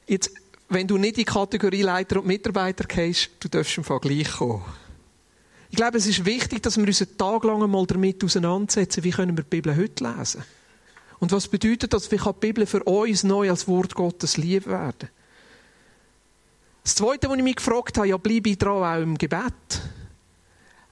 Jetzt, 0.06 0.30
wenn 0.70 0.86
du 0.86 0.96
nicht 0.96 1.18
in 1.18 1.24
die 1.24 1.24
Kategorie 1.26 1.82
Leiter 1.82 2.20
und 2.20 2.26
Mitarbeiter 2.26 2.84
gehst, 2.84 3.28
du 3.40 3.48
darfst 3.48 3.76
im 3.76 3.84
Fall 3.84 4.00
gleich 4.00 4.32
kommen. 4.32 4.64
Ich 5.74 5.76
glaube, 5.76 5.98
es 5.98 6.06
ist 6.06 6.24
wichtig, 6.24 6.62
dass 6.62 6.76
wir 6.76 6.86
uns 6.86 7.02
einen 7.02 7.18
Tag 7.18 7.42
lang 7.42 7.60
einmal 7.60 7.84
damit 7.84 8.22
auseinandersetzen, 8.22 9.02
wie 9.02 9.10
können 9.10 9.36
wir 9.36 9.42
die 9.42 9.50
Bibel 9.50 9.76
heute 9.76 10.04
lesen. 10.04 10.44
Und 11.18 11.32
was 11.32 11.48
bedeutet 11.48 11.92
das, 11.92 12.12
wie 12.12 12.16
kann 12.16 12.34
die 12.34 12.46
Bibel 12.46 12.64
für 12.64 12.84
uns 12.84 13.24
neu 13.24 13.50
als 13.50 13.66
Wort 13.66 13.92
Gottes 13.96 14.36
lieb 14.36 14.68
werden? 14.68 15.08
Das 16.84 16.94
Zweite, 16.94 17.28
was 17.28 17.38
ich 17.38 17.42
mich 17.42 17.56
gefragt 17.56 17.98
habe, 17.98 18.06
ja, 18.06 18.16
bleibe 18.16 18.50
ich 18.50 18.58
dran 18.58 18.84
auch 18.84 19.02
im 19.02 19.18
Gebet? 19.18 19.52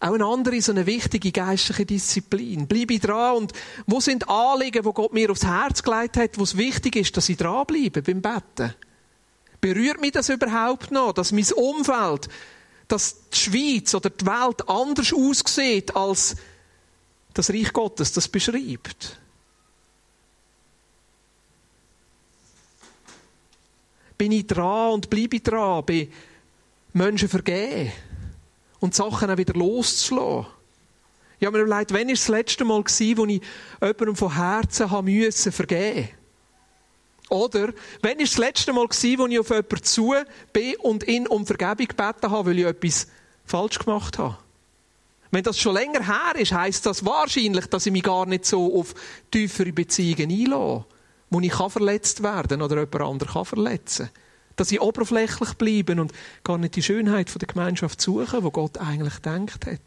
Auch 0.01 0.15
eine 0.15 0.27
andere, 0.27 0.61
so 0.61 0.73
eine 0.73 0.85
wichtige 0.85 1.31
geistliche 1.31 1.87
Disziplin. 1.87 2.67
Bleibe 2.67 2.95
ich 2.95 3.01
dran 3.01 3.37
und 3.37 3.53
wo 3.87 4.01
sind 4.01 4.29
Anliegen, 4.29 4.85
wo 4.85 4.93
Gott 4.93 5.13
mir 5.13 5.31
aufs 5.31 5.47
Herz 5.47 5.85
gelegt 5.85 6.17
hat, 6.17 6.39
wo 6.39 6.43
es 6.43 6.57
wichtig 6.57 6.97
ist, 6.97 7.17
dass 7.17 7.29
ich 7.29 7.37
dranbleibe 7.37 8.03
beim 8.03 8.21
Betten? 8.21 8.75
Berührt 9.61 10.01
mich 10.01 10.11
das 10.11 10.29
überhaupt 10.29 10.91
noch, 10.91 11.13
dass 11.13 11.31
mein 11.31 11.47
Umfeld 11.53 12.29
dass 12.93 13.31
die 13.31 13.39
Schweiz 13.39 13.95
oder 13.95 14.11
die 14.11 14.27
Welt 14.27 14.69
anders 14.69 15.15
aussieht, 15.15 15.97
als 15.97 16.37
das 17.33 17.49
Reich 17.49 17.73
Gottes 17.73 18.13
das 18.13 18.29
beschreibt. 18.29 19.19
Bin 24.19 24.33
ich 24.33 24.47
dran 24.47 24.93
und 24.93 25.09
bleibe 25.09 25.37
ich 25.37 25.43
dran, 25.43 25.87
bei 25.87 26.09
Menschen 26.93 27.31
vergeben 27.31 27.93
und 28.81 28.95
Sachen 28.95 29.31
auch 29.31 29.39
wieder 29.39 29.55
loszulassen? 29.55 30.53
Ich 31.41 31.47
habe 31.47 31.57
mir 31.57 31.65
überlegt, 31.65 31.95
wann 31.95 32.09
war 32.09 32.15
das 32.15 32.29
letzte 32.29 32.65
Mal, 32.67 32.85
wo 32.85 33.25
ich 33.25 33.43
jemandem 33.81 34.17
von 34.17 34.35
Herzen 34.35 34.87
vergeben 34.87 36.03
musste? 36.03 36.22
Oder, 37.33 37.73
wenn 38.03 38.19
war 38.19 38.25
das 38.27 38.37
letzte 38.37 38.75
Mal, 38.75 38.87
gewesen, 38.87 39.19
wo 39.19 39.27
ich 39.27 39.39
auf 39.39 39.49
jemanden 39.49 39.83
zu 39.83 40.15
bin 40.53 40.77
und 40.77 41.09
ihn 41.09 41.27
um 41.27 41.47
Vergebung 41.47 41.87
gebeten 41.89 42.31
habe, 42.31 42.51
weil 42.51 42.59
ich 42.59 42.67
etwas 42.67 43.07
falsch 43.47 43.79
gemacht 43.79 44.19
habe? 44.19 44.37
Wenn 45.31 45.43
das 45.43 45.59
schon 45.59 45.73
länger 45.73 46.07
her 46.07 46.39
ist, 46.39 46.53
heisst 46.53 46.85
das 46.85 47.07
wahrscheinlich, 47.07 47.65
dass 47.69 47.87
ich 47.87 47.93
mich 47.93 48.03
gar 48.03 48.27
nicht 48.27 48.45
so 48.45 48.79
auf 48.79 48.95
tiefere 49.31 49.73
Beziehungen 49.73 50.31
einlasse, 50.31 50.85
wo 51.31 51.41
ich 51.41 51.51
kann 51.51 51.71
verletzt 51.71 52.23
werden 52.23 52.61
oder 52.61 52.81
jemand 52.81 53.01
anderen 53.01 53.33
kann 53.33 53.79
Dass 54.57 54.71
ich 54.71 54.83
oberflächlich 54.83 55.55
bleibe 55.55 55.99
und 55.99 56.13
gar 56.45 56.59
nicht 56.59 56.77
die 56.77 56.83
Schönheit 56.83 57.35
der 57.41 57.49
Gemeinschaft 57.49 58.03
suche, 58.03 58.45
wo 58.45 58.51
Gott 58.51 58.77
eigentlich 58.77 59.21
denkt 59.21 59.65
hat. 59.65 59.81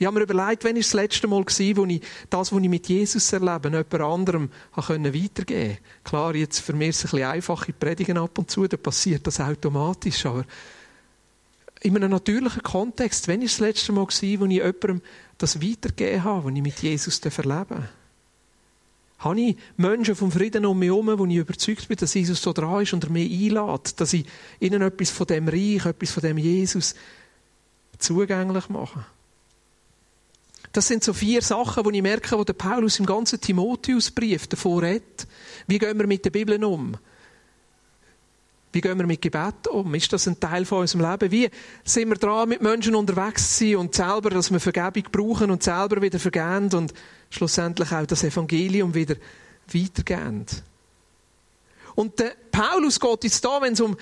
Ich 0.00 0.06
habe 0.06 0.18
mir 0.18 0.22
überlegt, 0.22 0.64
wann 0.64 0.76
war 0.76 0.80
das 0.80 0.94
letzte 0.94 1.28
Mal, 1.28 1.44
wo 1.44 1.84
ich 1.84 2.00
das, 2.30 2.52
was 2.52 2.62
ich 2.62 2.68
mit 2.70 2.88
Jesus 2.88 3.30
erlebe, 3.34 3.68
jemand 3.68 3.94
anderem 3.94 4.50
weitergeben 4.74 5.34
konnte. 5.34 5.78
Klar, 6.04 6.34
jetzt 6.34 6.60
für 6.60 6.72
mich 6.72 6.88
ist 6.88 6.96
es 6.96 7.04
ein 7.04 7.10
bisschen 7.18 7.30
einfache 7.30 7.72
Predigen 7.74 8.16
ab 8.16 8.38
und 8.38 8.50
zu, 8.50 8.66
da 8.66 8.78
passiert 8.78 9.26
das 9.26 9.40
automatisch, 9.40 10.24
aber 10.24 10.46
in 11.82 11.96
einem 11.96 12.12
natürlichen 12.12 12.62
Kontext, 12.62 13.28
wann 13.28 13.40
war 13.40 13.46
das 13.46 13.60
letzte 13.60 13.92
Mal, 13.92 14.06
wo 14.06 14.08
ich 14.08 14.22
jemandem 14.22 15.02
das 15.36 15.60
weitergeben 15.60 16.24
habe, 16.24 16.44
was 16.46 16.54
ich 16.54 16.62
mit 16.62 16.78
Jesus 16.78 17.18
erlebe? 17.20 17.90
Habe 19.18 19.38
ich 19.38 19.56
Menschen 19.76 20.14
vom 20.14 20.32
Frieden 20.32 20.64
um 20.64 20.78
mich 20.78 20.88
herum, 20.88 21.18
wo 21.18 21.26
ich 21.26 21.36
überzeugt 21.36 21.88
bin, 21.88 21.98
dass 21.98 22.14
Jesus 22.14 22.40
so 22.40 22.54
dran 22.54 22.84
ist 22.84 22.94
und 22.94 23.04
er 23.04 23.10
mich 23.10 23.30
einlädt, 23.30 24.00
dass 24.00 24.14
ich 24.14 24.24
ihnen 24.60 24.80
etwas 24.80 25.10
von 25.10 25.26
dem 25.26 25.46
Reich, 25.46 25.84
etwas 25.84 26.10
von 26.10 26.22
dem 26.22 26.38
Jesus 26.38 26.94
zugänglich 27.98 28.70
mache? 28.70 29.04
Das 30.72 30.86
sind 30.86 31.02
so 31.02 31.12
vier 31.12 31.42
Sachen, 31.42 31.82
die 31.84 31.96
ich 31.96 32.02
merke, 32.02 32.38
wo 32.38 32.44
der 32.44 32.52
Paulus 32.52 32.98
im 33.00 33.06
ganzen 33.06 33.40
Timotheusbrief 33.40 34.46
davor 34.46 34.82
redet. 34.82 35.26
Wie 35.66 35.78
gehen 35.78 35.98
wir 35.98 36.06
mit 36.06 36.24
der 36.24 36.30
Bibel 36.30 36.62
um? 36.64 36.96
Wie 38.72 38.80
gehen 38.80 38.98
wir 38.98 39.06
mit 39.06 39.20
Gebet 39.20 39.66
um? 39.68 39.92
Ist 39.96 40.12
das 40.12 40.28
ein 40.28 40.38
Teil 40.38 40.64
von 40.64 40.82
unserem 40.82 41.10
Leben? 41.10 41.32
Wie 41.32 41.50
sind 41.82 42.08
wir 42.08 42.16
dran, 42.16 42.48
mit 42.48 42.62
Menschen 42.62 42.94
unterwegs 42.94 43.58
zu 43.58 43.64
sein 43.64 43.76
und 43.76 43.94
selber, 43.94 44.30
dass 44.30 44.52
wir 44.52 44.60
Vergebung 44.60 45.10
brauchen 45.10 45.50
und 45.50 45.62
selber 45.62 46.00
wieder 46.00 46.20
vergeben 46.20 46.72
und 46.74 46.94
schlussendlich 47.30 47.90
auch 47.90 48.06
das 48.06 48.22
Evangelium 48.22 48.94
wieder 48.94 49.16
weitergeben? 49.72 50.46
Und 51.96 52.16
der 52.20 52.34
Paulus 52.52 53.00
geht 53.00 53.24
jetzt 53.24 53.44
da, 53.44 53.60
wenn 53.60 53.72
es 53.72 53.80
um 53.80 53.96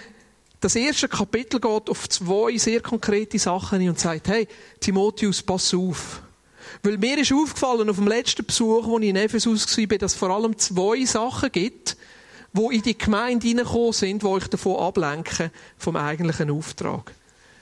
das 0.60 0.76
erste 0.76 1.08
Kapitel 1.08 1.60
geht, 1.60 1.88
auf 1.88 2.08
zwei 2.10 2.58
sehr 2.58 2.82
konkrete 2.82 3.38
Sachen 3.38 3.88
und 3.88 3.98
sagt, 3.98 4.28
hey, 4.28 4.46
Timotheus, 4.80 5.42
pass 5.42 5.72
auf. 5.72 6.22
Weil 6.82 6.98
mir 6.98 7.18
ist 7.18 7.32
aufgefallen 7.32 7.90
auf 7.90 7.96
dem 7.96 8.08
letzten 8.08 8.44
Besuch, 8.44 8.86
wo 8.86 8.98
ich 8.98 9.08
in 9.08 9.16
Ephesus 9.16 9.76
war, 9.76 9.98
dass 9.98 10.12
es 10.12 10.18
vor 10.18 10.30
allem 10.30 10.56
zwei 10.58 11.04
Sachen 11.04 11.52
gibt, 11.52 11.96
wo 12.52 12.70
in 12.70 12.82
die 12.82 12.96
Gemeinde 12.96 13.46
hineingekommen 13.46 13.92
sind, 13.92 14.22
wo 14.22 14.30
euch 14.30 14.48
davon 14.48 14.76
ablenken 14.76 15.50
vom 15.76 15.96
eigentlichen 15.96 16.50
Auftrag. 16.50 17.12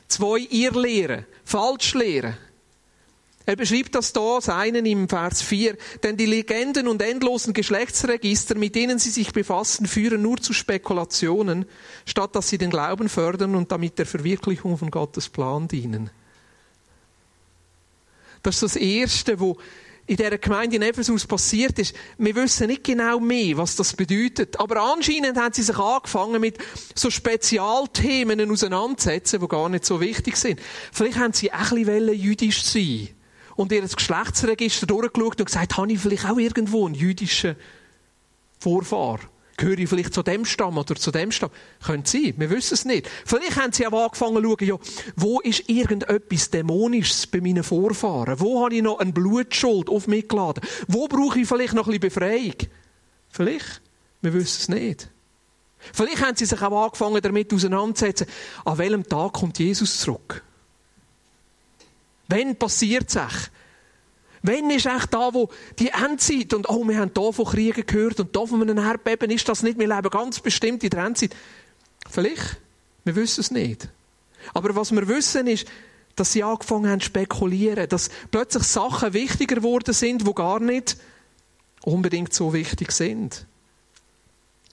Zwei 0.09 0.39
Irrlehren, 0.51 1.27
Falschlehren. 1.45 2.37
Er 3.49 3.55
beschreibt 3.55 3.95
das 3.95 4.13
da, 4.13 4.37
das 4.37 4.49
einen 4.49 4.85
im 4.87 5.09
Vers 5.09 5.41
4. 5.41 5.77
Denn 6.03 6.17
die 6.17 6.27
Legenden 6.27 6.89
und 6.89 7.01
endlosen 7.01 7.55
Geschlechtsregister, 7.55 8.57
mit 8.57 8.75
denen 8.75 8.99
sie 8.99 9.11
sich 9.11 9.33
befassen, 9.33 9.87
führen 9.87 10.23
nur 10.23 10.39
zu 10.39 10.53
Spekulationen, 10.53 11.65
statt 12.05 12.35
dass 12.35 12.49
sie 12.49 12.59
den 12.59 12.71
Glauben 12.71 13.09
fördern 13.09 13.55
und 13.55 13.71
damit 13.71 14.01
der 14.01 14.07
Verwirklichung 14.07 14.77
von 14.77 14.91
Gottes 14.91 15.29
Plan 15.29 15.69
dienen. 15.69 16.11
Das 18.47 18.63
ist 18.63 18.63
das 18.63 18.77
Erste, 18.77 19.41
wo 19.41 19.57
in 20.07 20.17
dieser 20.17 20.39
Gemeinde 20.39 20.77
in 20.77 20.83
Ephesus 20.83 21.27
passiert 21.27 21.81
ist. 21.81 21.97
Wir 22.17 22.33
wissen 22.37 22.69
nicht 22.69 22.85
genau 22.85 23.19
mehr, 23.19 23.57
was 23.57 23.75
das 23.75 23.93
bedeutet. 23.93 24.61
Aber 24.61 24.81
anscheinend 24.81 25.37
haben 25.37 25.53
sie 25.53 25.65
sich 25.65 25.77
angefangen, 25.77 26.41
mit 26.41 26.57
so 26.95 27.11
Spezialthemen 27.11 28.49
auseinanderzusetzen, 28.49 29.41
die 29.41 29.49
gar 29.49 29.69
nicht 29.69 29.85
so 29.85 30.01
wichtig 30.01 30.37
sind. 30.37 30.61
Vielleicht 30.93 31.19
haben 31.19 31.33
sie 31.33 31.53
auch 31.53 31.73
ein 31.73 31.87
bisschen 31.87 32.15
jüdisch 32.15 32.63
sein 32.63 33.09
und 33.57 33.73
ihr 33.73 33.83
Geschlechtsregister 33.83 34.87
durchgeschaut 34.87 35.41
und 35.41 35.47
gesagt, 35.47 35.77
habe 35.77 35.93
ich 35.93 35.99
vielleicht 35.99 36.27
auch 36.27 36.39
irgendwo 36.39 36.87
einen 36.87 36.95
jüdischen 36.95 37.57
Vorfahr? 38.61 39.19
Gehöre 39.57 39.79
ich 39.79 39.89
vielleicht 39.89 40.13
zu 40.13 40.23
dem 40.23 40.45
Stamm 40.45 40.77
oder 40.77 40.97
zu 40.97 41.11
dem 41.11 41.33
Stamm? 41.33 41.51
Könnte 41.83 42.11
sein, 42.11 42.35
wir 42.37 42.51
wissen 42.51 42.75
es 42.75 42.85
nicht. 42.85 43.09
Vielleicht 43.25 43.57
haben 43.57 43.73
sie 43.73 43.87
auch 43.87 44.05
angefangen 44.05 44.37
zu 44.37 44.43
schauen, 44.43 44.67
ja, 44.67 44.77
wo 45.17 45.41
ist 45.41 45.69
irgendetwas 45.69 46.51
Dämonisches 46.51 47.27
bei 47.27 47.41
meinen 47.41 47.65
Vorfahren? 47.65 48.39
Wo 48.39 48.65
habe 48.65 48.75
ich 48.75 48.83
noch 48.83 48.99
eine 48.99 49.13
Blutschuld 49.13 49.89
auf 49.89 50.09
mich 50.09 50.29
geladen? 50.29 50.63
Wo 50.89 51.09
brauche 51.09 51.41
ich 51.41 51.49
vielleicht 51.49 51.73
noch 51.73 51.87
ein 51.87 51.99
bisschen 51.99 52.21
Befreiung? 52.21 52.57
Vielleicht, 53.31 53.81
wir 54.21 54.35
wissen 54.35 54.61
es 54.61 54.69
nicht. 54.69 55.11
Vielleicht 55.93 56.23
haben 56.23 56.37
sie 56.37 56.45
sich 56.45 56.61
auch 56.61 56.85
angefangen 56.85 57.23
damit 57.23 57.53
auseinanderzusetzen, 57.53 58.27
an 58.65 58.79
welchem 58.79 59.09
Tag 59.09 59.33
kommt 59.33 59.59
Jesus 59.59 60.01
zurück? 60.01 60.43
Wann 62.29 62.57
passiert 62.57 63.09
es 63.09 63.51
Wann 64.47 64.71
ist 64.71 64.87
echt 64.87 65.13
da, 65.13 65.35
wo 65.35 65.49
die 65.79 65.89
Endzeit 65.89 66.55
und 66.55 66.69
oh, 66.69 66.87
wir 66.87 66.99
haben 66.99 67.11
hier 67.17 67.33
von 67.33 67.45
Kriegen 67.45 67.85
gehört 67.85 68.21
und 68.21 68.37
hier 68.37 68.47
von 68.47 68.63
einem 68.63 68.79
Erdbeben, 68.79 69.31
ist 69.31 69.49
das 69.49 69.63
nicht? 69.63 69.79
Wir 69.79 69.89
leben 69.89 70.09
ganz 70.09 70.39
bestimmt 70.39 70.85
in 70.85 70.91
der 70.91 71.05
Endzeit. 71.05 71.35
Vielleicht. 72.09 72.61
Wir 73.05 73.17
wissen 73.17 73.41
es 73.41 73.51
nicht. 73.51 73.89
Aber 74.55 74.75
was 74.77 74.93
wir 74.93 75.09
wissen 75.09 75.47
ist, 75.49 75.67
dass 76.15 76.33
sie 76.33 76.43
angefangen 76.43 76.91
haben 76.91 77.01
zu 77.01 77.07
spekulieren, 77.07 77.89
dass 77.89 78.09
plötzlich 78.31 78.63
Sachen 78.65 79.13
wichtiger 79.13 79.57
geworden 79.57 79.93
sind, 79.93 80.27
die 80.27 80.35
gar 80.35 80.61
nicht 80.61 80.97
unbedingt 81.83 82.33
so 82.33 82.53
wichtig 82.53 82.93
sind. 82.93 83.47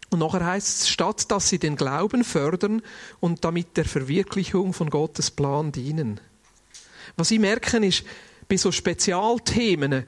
Und 0.10 0.20
nachher 0.20 0.46
heißt 0.46 0.82
es, 0.82 0.90
statt 0.90 1.32
dass 1.32 1.50
sie 1.50 1.58
den 1.58 1.76
Glauben 1.76 2.24
fördern 2.24 2.84
und 3.20 3.44
damit 3.44 3.76
der 3.76 3.86
Verwirklichung 3.86 4.74
von 4.74 4.92
Gottes 4.92 5.32
Plan 5.32 5.72
dienen. 5.72 6.20
Was 7.18 7.30
sie 7.30 7.40
merken 7.40 7.84
ist, 7.84 8.04
bei 8.54 8.58
so 8.58 8.72
Spezialthemen, 8.72 10.06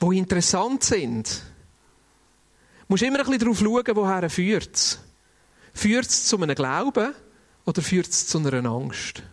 die 0.00 0.18
interessant 0.18 0.84
sind, 0.84 1.42
musst 2.86 3.02
du 3.02 3.06
immer 3.06 3.18
ein 3.18 3.24
bisschen 3.24 3.40
darauf 3.40 3.58
schauen, 3.58 3.96
woher 3.96 4.30
führt 4.30 4.76
es. 4.76 5.00
Führt 5.72 6.06
es 6.06 6.26
zu 6.26 6.40
einem 6.40 6.54
Glauben 6.54 7.12
oder 7.64 7.82
führt 7.82 8.06
es 8.06 8.28
zu 8.28 8.38
einer 8.38 8.64
Angst? 8.70 9.24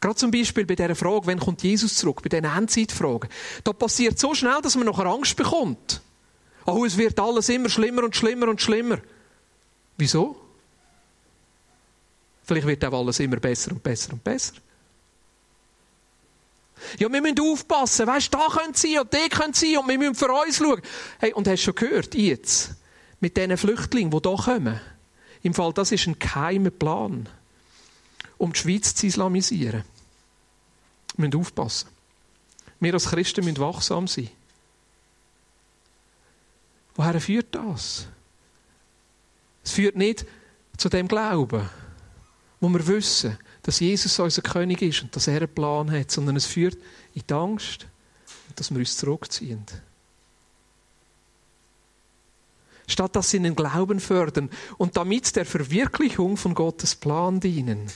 Gerade 0.00 0.16
zum 0.16 0.32
Beispiel 0.32 0.66
bei 0.66 0.74
dieser 0.74 0.96
Frage, 0.96 1.28
wann 1.28 1.38
kommt 1.38 1.62
Jesus 1.62 1.94
zurück, 1.94 2.20
bei 2.22 2.28
diesen 2.28 2.44
Endzeitfragen. 2.52 3.30
Da 3.62 3.72
passiert 3.72 4.18
so 4.18 4.34
schnell, 4.34 4.60
dass 4.60 4.74
man 4.74 4.86
nachher 4.86 5.06
Angst 5.06 5.36
bekommt. 5.36 6.02
Oh, 6.64 6.84
es 6.84 6.96
wird 6.96 7.20
alles 7.20 7.48
immer 7.48 7.68
schlimmer 7.68 8.02
und 8.02 8.16
schlimmer 8.16 8.48
und 8.48 8.60
schlimmer. 8.60 8.98
Wieso? 9.96 10.34
Vielleicht 12.42 12.66
wird 12.66 12.84
auch 12.84 12.98
alles 12.98 13.20
immer 13.20 13.36
besser 13.36 13.70
und 13.70 13.84
besser 13.84 14.14
und 14.14 14.24
besser. 14.24 14.54
Ja, 16.98 17.10
wir 17.10 17.22
müssen 17.22 17.40
aufpassen. 17.40 18.06
Weißt 18.06 18.32
da 18.32 18.48
können 18.48 18.74
sie 18.74 18.98
und 18.98 19.12
da 19.12 19.28
können 19.28 19.54
sie 19.54 19.76
und 19.76 19.88
wir 19.88 19.98
müssen 19.98 20.14
für 20.14 20.30
uns 20.30 20.56
schauen. 20.56 20.80
Hey, 21.18 21.32
und 21.32 21.48
hast 21.48 21.60
du 21.62 21.64
schon 21.64 21.74
gehört, 21.74 22.14
jetzt, 22.14 22.74
mit 23.20 23.36
diesen 23.36 23.56
Flüchtlingen, 23.56 24.10
die 24.10 24.28
hier 24.28 24.36
kommen? 24.36 24.80
Im 25.42 25.54
Fall, 25.54 25.72
das 25.72 25.92
ist 25.92 26.06
ein 26.06 26.18
geheimer 26.18 26.70
Plan, 26.70 27.28
um 28.38 28.52
die 28.52 28.58
Schweiz 28.58 28.94
zu 28.94 29.06
islamisieren. 29.06 29.84
Wir 31.16 31.28
müssen 31.28 31.40
aufpassen. 31.40 31.88
Wir 32.80 32.92
als 32.92 33.10
Christen 33.10 33.44
müssen 33.44 33.58
wachsam 33.58 34.06
sein. 34.06 34.28
Woher 36.94 37.20
führt 37.20 37.54
das? 37.54 38.06
Es 39.64 39.72
führt 39.72 39.96
nicht 39.96 40.26
zu 40.76 40.88
dem 40.88 41.08
Glauben, 41.08 41.68
wo 42.60 42.68
wir 42.68 42.86
wissen, 42.86 43.38
dass 43.66 43.80
Jesus 43.80 44.16
unser 44.20 44.42
König 44.42 44.80
ist 44.80 45.02
und 45.02 45.16
dass 45.16 45.26
er 45.26 45.38
einen 45.38 45.52
Plan 45.52 45.90
hat, 45.90 46.12
sondern 46.12 46.36
es 46.36 46.46
führt 46.46 46.78
in 47.14 47.22
die 47.28 47.34
Angst 47.34 47.88
und 48.48 48.60
dass 48.60 48.70
wir 48.70 48.78
uns 48.78 48.96
zurückziehen. 48.96 49.64
Statt 52.86 53.16
dass 53.16 53.30
sie 53.30 53.40
den 53.40 53.56
Glauben 53.56 53.98
fördern 53.98 54.50
und 54.78 54.96
damit 54.96 55.34
der 55.34 55.44
Verwirklichung 55.44 56.36
von 56.36 56.54
Gottes 56.54 56.94
Plan 56.94 57.40
dienen. 57.40 57.90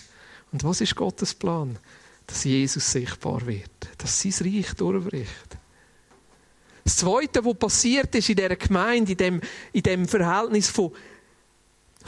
Und 0.50 0.64
was 0.64 0.80
ist 0.80 0.96
Gottes 0.96 1.34
Plan? 1.34 1.78
Dass 2.26 2.42
Jesus 2.42 2.90
sichtbar 2.90 3.46
wird, 3.46 3.70
dass 3.98 4.20
sein 4.20 4.34
Reich 4.40 4.74
durchbricht. 4.74 5.56
Das 6.82 6.96
Zweite, 6.96 7.44
was 7.44 7.54
passiert 7.56 8.12
ist 8.16 8.28
in 8.28 8.34
dieser 8.34 8.56
Gemeinde, 8.56 9.12
in 9.12 9.18
dem, 9.18 9.40
in 9.72 9.82
dem 9.82 10.08
Verhältnis 10.08 10.68
von 10.68 10.90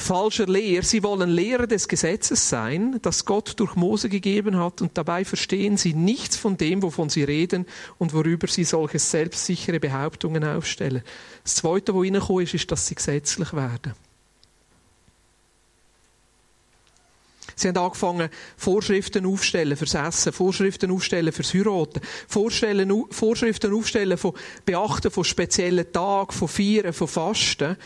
falscher 0.03 0.47
Lehre. 0.47 0.83
Sie 0.85 1.03
wollen 1.03 1.31
Lehrer 1.31 1.67
des 1.67 1.89
Gesetzes 1.89 2.49
sein, 2.49 2.99
das 3.03 3.25
Gott 3.25 3.55
durch 3.57 3.75
Mose 3.77 4.09
gegeben 4.09 4.59
hat, 4.59 4.83
und 4.83 4.99
dabei 4.99 5.25
verstehen 5.25 5.77
sie 5.77 5.95
nichts 5.95 6.37
von 6.37 6.57
dem, 6.57 6.83
wovon 6.83 7.09
sie 7.09 7.25
reden 7.25 7.67
und 7.99 8.13
worüber 8.13 8.49
sie 8.49 8.65
solche 8.65 8.99
selbstsichere 8.99 9.81
Behauptungen 9.81 10.45
aufstellen. 10.45 11.03
Das 11.45 11.55
Zweite, 11.57 11.95
was 11.95 12.03
reingekommen 12.03 12.45
ist, 12.45 12.55
ist, 12.55 12.71
dass 12.71 12.87
sie 12.87 12.95
gesetzlich 12.95 13.53
werden. 13.53 13.95
Sie 17.55 17.69
haben 17.69 17.77
angefangen, 17.77 18.29
Vorschriften 18.57 19.27
aufstellen 19.27 19.77
fürs 19.77 19.95
Essen, 19.95 20.33
Vorschriften 20.33 20.91
aufstellen 20.91 21.33
fürs 21.33 21.55
Heiraten, 21.55 22.01
Vorschriften 22.27 23.73
aufstellen 23.73 24.19
von 24.19 24.33
Beachten 24.65 25.11
von 25.11 25.25
speziellen 25.25 25.93
Tagen, 25.93 26.33
von 26.33 26.49
Feiern, 26.49 26.93
von 26.93 27.09
Fasten. 27.09 27.77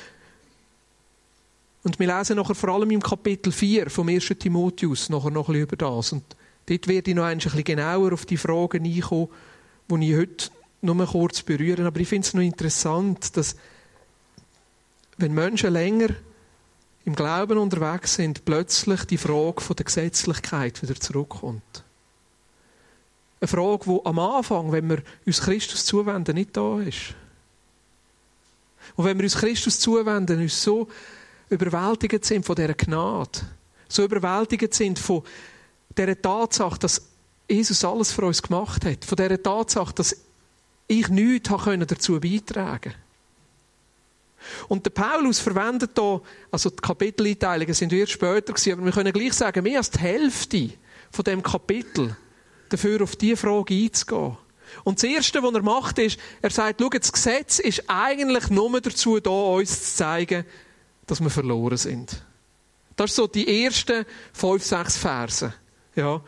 Und 1.87 2.01
wir 2.01 2.09
lesen 2.09 2.35
nachher 2.35 2.57
vor 2.57 2.70
allem 2.70 2.90
im 2.90 3.01
Kapitel 3.01 3.53
4 3.53 3.90
vom 3.90 4.09
1. 4.09 4.27
Timotheus 4.40 5.09
nachher 5.09 5.31
noch 5.31 5.49
ein 5.49 5.55
über 5.55 5.77
das. 5.77 6.11
Und 6.11 6.25
dort 6.68 6.88
werde 6.88 7.11
ich 7.12 7.16
noch 7.16 7.22
ein 7.22 7.38
bisschen 7.38 7.62
genauer 7.62 8.12
auf 8.12 8.27
die 8.27 8.37
Fragen 8.37 8.85
einkommen, 8.85 9.29
die 9.88 10.11
ich 10.11 10.16
heute 10.16 10.51
nur 10.83 11.07
kurz 11.07 11.42
berühren. 11.42 11.87
Aber 11.87 12.01
ich 12.01 12.09
finde 12.09 12.27
es 12.27 12.35
noch 12.35 12.42
interessant, 12.42 13.37
dass 13.37 13.55
wenn 15.18 15.33
Menschen 15.33 15.72
länger 15.72 16.09
im 17.05 17.14
Glauben 17.14 17.57
unterwegs 17.57 18.16
sind, 18.16 18.44
plötzlich 18.44 19.05
die 19.05 19.16
Frage 19.16 19.61
von 19.61 19.77
der 19.77 19.85
Gesetzlichkeit 19.85 20.83
wieder 20.83 20.96
zurückkommt. 20.96 21.85
eine 23.40 23.46
Frage, 23.46 23.85
die 23.85 24.01
am 24.05 24.18
Anfang, 24.18 24.72
wenn 24.72 24.90
wir 24.90 25.03
uns 25.25 25.40
Christus 25.40 25.85
zuwenden, 25.85 26.35
nicht 26.35 26.57
da 26.57 26.81
ist. 26.81 27.14
Und 28.96 29.05
wenn 29.05 29.18
wir 29.18 29.22
uns 29.22 29.37
Christus 29.37 29.79
zuwenden, 29.79 30.40
uns 30.40 30.61
so 30.61 30.88
überwältigt 31.50 32.24
sind 32.24 32.44
von 32.44 32.56
dieser 32.56 32.74
Gnade, 32.74 33.40
so 33.88 34.04
überwältigt 34.04 34.74
sind 34.74 34.98
von 34.98 35.22
dieser 35.96 36.20
Tatsache, 36.20 36.78
dass 36.78 37.02
Jesus 37.48 37.85
alles 37.85 38.12
für 38.12 38.26
uns 38.26 38.42
gemacht 38.42 38.85
hat, 38.85 39.04
von 39.04 39.16
dieser 39.16 39.42
Tatsache, 39.42 39.94
dass 39.94 40.16
ich 40.88 41.09
nichts 41.09 41.48
dazu 41.48 42.20
beitragen 42.20 42.92
konnte. 42.92 43.06
Und 44.68 44.85
der 44.85 44.90
Paulus 44.90 45.38
verwendet 45.40 45.92
hier, 45.94 46.20
also 46.50 46.70
die 46.70 46.76
Kapiteleinteilungen 46.76 47.74
sind 47.74 47.92
erst 47.92 48.12
später 48.12 48.52
gewesen, 48.52 48.72
aber 48.72 48.85
wir 48.85 48.92
können 48.92 49.12
gleich 49.12 49.35
sagen, 49.35 49.62
mehr 49.62 49.78
als 49.78 49.90
die 49.90 49.98
Hälfte 49.98 50.70
von 51.11 51.24
dem 51.24 51.42
Kapitel 51.42 52.16
dafür 52.68 53.02
auf 53.02 53.16
diese 53.16 53.37
Frage 53.37 53.74
einzugehen. 53.74 54.37
Und 54.85 54.98
das 54.98 55.04
Erste, 55.04 55.42
was 55.42 55.54
er 55.54 55.62
macht, 55.62 55.98
ist, 55.98 56.18
er 56.42 56.50
sagt, 56.50 56.80
schau, 56.80 56.88
das 56.88 57.12
Gesetz 57.12 57.59
ist 57.61 57.85
eigentlich 57.87 58.50
nur 58.50 58.80
dazu 58.80 59.18
da, 59.20 59.30
uns 59.30 59.90
zu 59.90 59.96
zeigen, 59.96 60.44
dass 61.07 61.21
wir 61.21 61.31
verloren 61.31 61.77
sind. 61.77 62.23
Das 62.97 63.14
sind 63.14 63.16
so 63.16 63.27
die 63.27 63.64
ersten 63.64 64.05
fünf, 64.33 64.64
sechs 64.64 64.97
Verse. 64.97 65.53
Ja. 65.95 66.21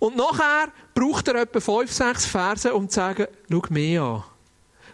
Und 0.00 0.16
nachher 0.16 0.72
braucht 0.94 1.28
er 1.28 1.42
etwa 1.42 1.60
fünf, 1.60 1.92
sechs 1.92 2.26
Verse, 2.26 2.72
um 2.72 2.88
zu 2.88 2.96
sagen, 2.96 3.26
schau 3.50 3.62
mich 3.70 3.98
an. 3.98 4.24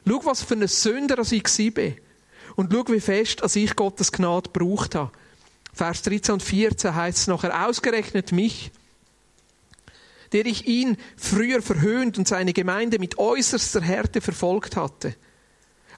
Schau, 0.06 0.24
was 0.24 0.42
für 0.42 0.54
ein 0.54 0.68
Sünder 0.68 1.18
ich 1.18 1.44
war. 1.44 1.92
Und 2.56 2.72
schau, 2.72 2.88
wie 2.88 3.00
fest 3.00 3.42
als 3.42 3.56
ich 3.56 3.74
Gottes 3.74 4.12
Gnade 4.12 4.50
gebraucht 4.50 4.94
habe. 4.94 5.12
Vers 5.72 6.02
13 6.02 6.34
und 6.34 6.42
14 6.42 6.94
heißt 6.94 7.18
es 7.18 7.26
nachher, 7.26 7.66
ausgerechnet 7.66 8.30
mich, 8.30 8.70
der 10.32 10.46
ich 10.46 10.66
ihn 10.66 10.96
früher 11.16 11.62
verhöhnt 11.62 12.16
und 12.16 12.28
seine 12.28 12.52
Gemeinde 12.52 12.98
mit 12.98 13.18
äußerster 13.18 13.80
Härte 13.80 14.20
verfolgt 14.20 14.76
hatte. 14.76 15.16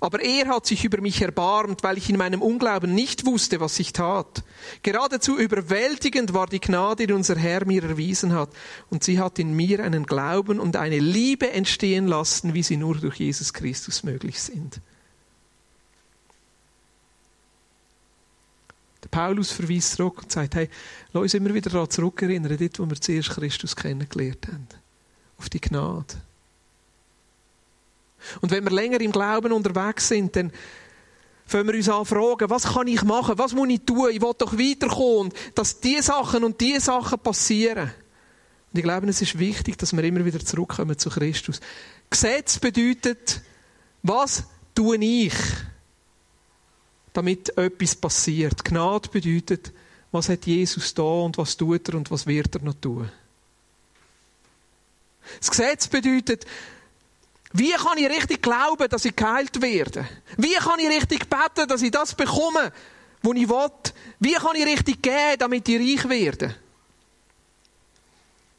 Aber 0.01 0.21
er 0.21 0.49
hat 0.49 0.67
sich 0.67 0.85
über 0.85 1.01
mich 1.01 1.23
erbarmt, 1.23 1.83
weil 1.83 1.97
ich 1.97 2.11
in 2.11 2.19
meinem 2.19 2.43
Unglauben 2.43 2.95
nicht 2.95 3.25
wusste, 3.25 3.61
was 3.61 3.79
ich 3.79 3.93
tat. 3.93 4.45
Geradezu 4.83 5.39
überwältigend 5.39 6.35
war 6.35 6.47
die 6.47 6.61
Gnade, 6.61 7.07
die 7.07 7.13
unser 7.13 7.37
Herr 7.37 7.65
mir 7.67 7.83
erwiesen 7.83 8.35
hat. 8.35 8.51
Und 8.91 9.05
sie 9.05 9.19
hat 9.19 9.39
in 9.39 9.55
mir 9.55 9.83
einen 9.83 10.05
Glauben 10.05 10.61
und 10.61 10.77
eine 10.77 10.99
Liebe 10.99 11.51
entstehen 11.51 12.07
lassen, 12.07 12.55
wie 12.55 12.63
sie 12.63 12.77
nur 12.77 12.97
durch 12.97 13.17
Jesus 13.17 13.53
Christus 13.53 14.03
möglich 14.03 14.41
sind. 14.41 14.81
Der 19.03 19.09
Paulus 19.09 19.53
verweist 19.53 19.93
zurück 19.93 20.23
und 20.23 20.33
sagt, 20.33 20.57
hey, 20.57 20.69
lass 21.13 21.23
uns 21.23 21.35
immer 21.35 21.55
wieder 21.55 21.71
daran 21.71 21.89
zurückerinnern, 21.89 22.57
dort, 22.59 22.79
wo 22.81 22.91
wir 22.91 23.01
zuerst 23.01 23.31
Christus 23.31 23.77
kennengelernt 23.77 24.49
haben. 24.49 24.67
Auf 25.39 25.49
die 25.49 25.61
Gnade. 25.61 26.17
Und 28.41 28.51
wenn 28.51 28.65
wir 28.65 28.71
länger 28.71 29.01
im 29.01 29.13
Glauben 29.13 29.53
unterwegs 29.53 30.09
sind, 30.09 30.37
dann 30.37 30.53
fangen 31.47 31.69
wir 31.69 31.75
uns 31.75 31.89
an 31.89 32.05
fragen, 32.05 32.51
was 32.51 32.65
kann 32.65 32.87
ich 32.89 33.03
machen? 33.03 33.39
Was 33.39 33.53
muss 33.55 33.69
ich 33.69 33.81
tun? 33.85 34.11
Ich 34.11 34.21
will 34.21 34.33
doch 34.37 34.53
weiterkommen. 34.53 35.33
Dass 35.55 35.81
diese 35.81 36.03
Sachen 36.03 36.45
und 36.45 36.61
diese 36.61 36.81
Sachen 36.81 37.19
passieren. 37.19 37.91
Und 38.73 38.79
ich 38.79 38.83
glaube, 38.83 39.09
es 39.09 39.23
ist 39.23 39.39
wichtig, 39.39 39.79
dass 39.79 39.95
wir 39.97 40.05
immer 40.05 40.25
wieder 40.25 40.41
zurückkommen 40.41 40.99
zu 40.99 41.11
Christus. 41.11 41.61
Gesetz 42.11 42.59
bedeutet, 42.59 43.41
was 44.03 44.45
tue 44.75 44.97
ich? 44.97 45.35
damit 47.17 47.57
etwas 47.57 47.95
passiert. 47.95 48.65
Gnade 48.65 49.09
bedeutet, 49.09 49.73
was 50.13 50.29
hat 50.29 50.47
Jesus 50.47 50.93
da 50.93 51.03
und 51.03 51.39
was 51.39 51.57
tut 51.57 51.89
er 51.89 51.95
und 51.95 52.11
was 52.11 52.27
wird 52.27 52.55
er 52.55 52.63
noch 52.63 52.75
tun. 52.75 53.11
Das 55.39 55.51
Gesetz 55.51 55.89
bedeutet, 55.89 56.47
wie 57.53 57.73
kann 57.73 57.99
ich 57.99 58.09
richtig 58.09 58.43
glauben, 58.43 58.89
dass 58.89 59.05
ich 59.05 59.15
geheilt 59.15 59.61
werde? 59.61 60.07
Wie 60.37 60.55
kann 60.55 60.81
ich 60.81 60.89
richtig 60.89 61.29
beten, 61.29 61.69
dass 61.69 61.83
ich 61.83 61.91
das 61.91 62.15
bekomme, 62.15 62.73
was 63.23 63.37
ich 63.37 63.49
will? 63.49 63.71
Wie 64.21 64.35
kann 64.35 64.57
ich 64.57 64.67
richtig 64.67 65.03
geben, 65.03 65.39
damit 65.39 65.69
ich 65.69 65.79
reich 65.79 66.09
werde? 66.09 66.55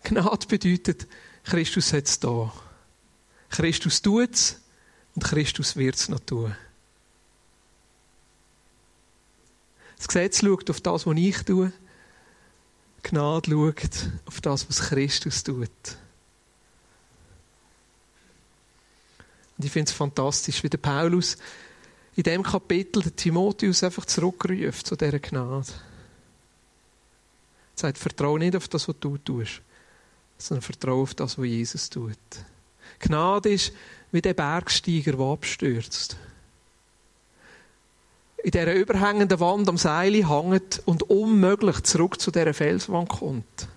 Gnade 0.03 0.47
bedeutet, 0.47 1.07
Christus 1.43 1.91
hat 1.91 2.05
es 2.05 2.19
da. 2.19 2.51
Christus 3.49 4.01
tut 4.01 4.33
es 4.33 4.61
und 5.15 5.23
Christus 5.23 5.75
wird 5.75 5.95
es 5.95 6.09
noch 6.09 6.19
tun. 6.19 6.55
Das 9.97 10.07
Gesetz 10.07 10.41
schaut 10.41 10.69
auf 10.69 10.79
das, 10.79 11.05
was 11.05 11.17
ich 11.17 11.43
tue. 11.43 11.73
Gnade 13.03 13.51
schaut 13.51 14.09
auf 14.25 14.41
das, 14.41 14.69
was 14.69 14.79
Christus 14.81 15.43
tut. 15.43 15.69
Und 19.57 19.65
ich 19.65 19.71
finde 19.71 19.89
es 19.89 19.95
fantastisch, 19.95 20.63
wie 20.63 20.69
der 20.69 20.77
Paulus 20.77 21.37
in 22.15 22.23
dem 22.23 22.43
Kapitel 22.43 23.01
den 23.01 23.15
Timotheus 23.15 23.83
einfach 23.83 24.05
zurückruft 24.05 24.87
zu 24.87 24.95
dieser 24.95 25.19
Gnade. 25.19 25.67
Er 27.75 27.79
sagt, 27.79 27.97
vertraue 27.97 28.39
nicht 28.39 28.55
auf 28.55 28.67
das, 28.67 28.87
was 28.87 28.95
du 28.99 29.17
tust, 29.17 29.61
sondern 30.37 30.63
vertraue 30.63 31.03
auf 31.03 31.13
das, 31.13 31.37
was 31.37 31.45
Jesus 31.45 31.89
tut. 31.89 32.17
Gnade 32.99 33.53
ist 33.53 33.73
wie 34.11 34.21
der 34.21 34.33
Bergsteiger, 34.33 35.13
der 35.13 35.25
abstürzt 35.25 36.17
in 38.47 38.51
dieser 38.51 38.73
überhängenden 38.75 39.39
Wand 39.41 39.67
am 39.67 39.77
Seil 39.77 40.13
hängt 40.27 40.81
und 40.85 41.03
unmöglich 41.03 41.83
zurück 41.83 42.21
zu 42.21 42.31
dieser 42.31 42.53
Felswand 42.53 43.09
kommt. 43.09 43.67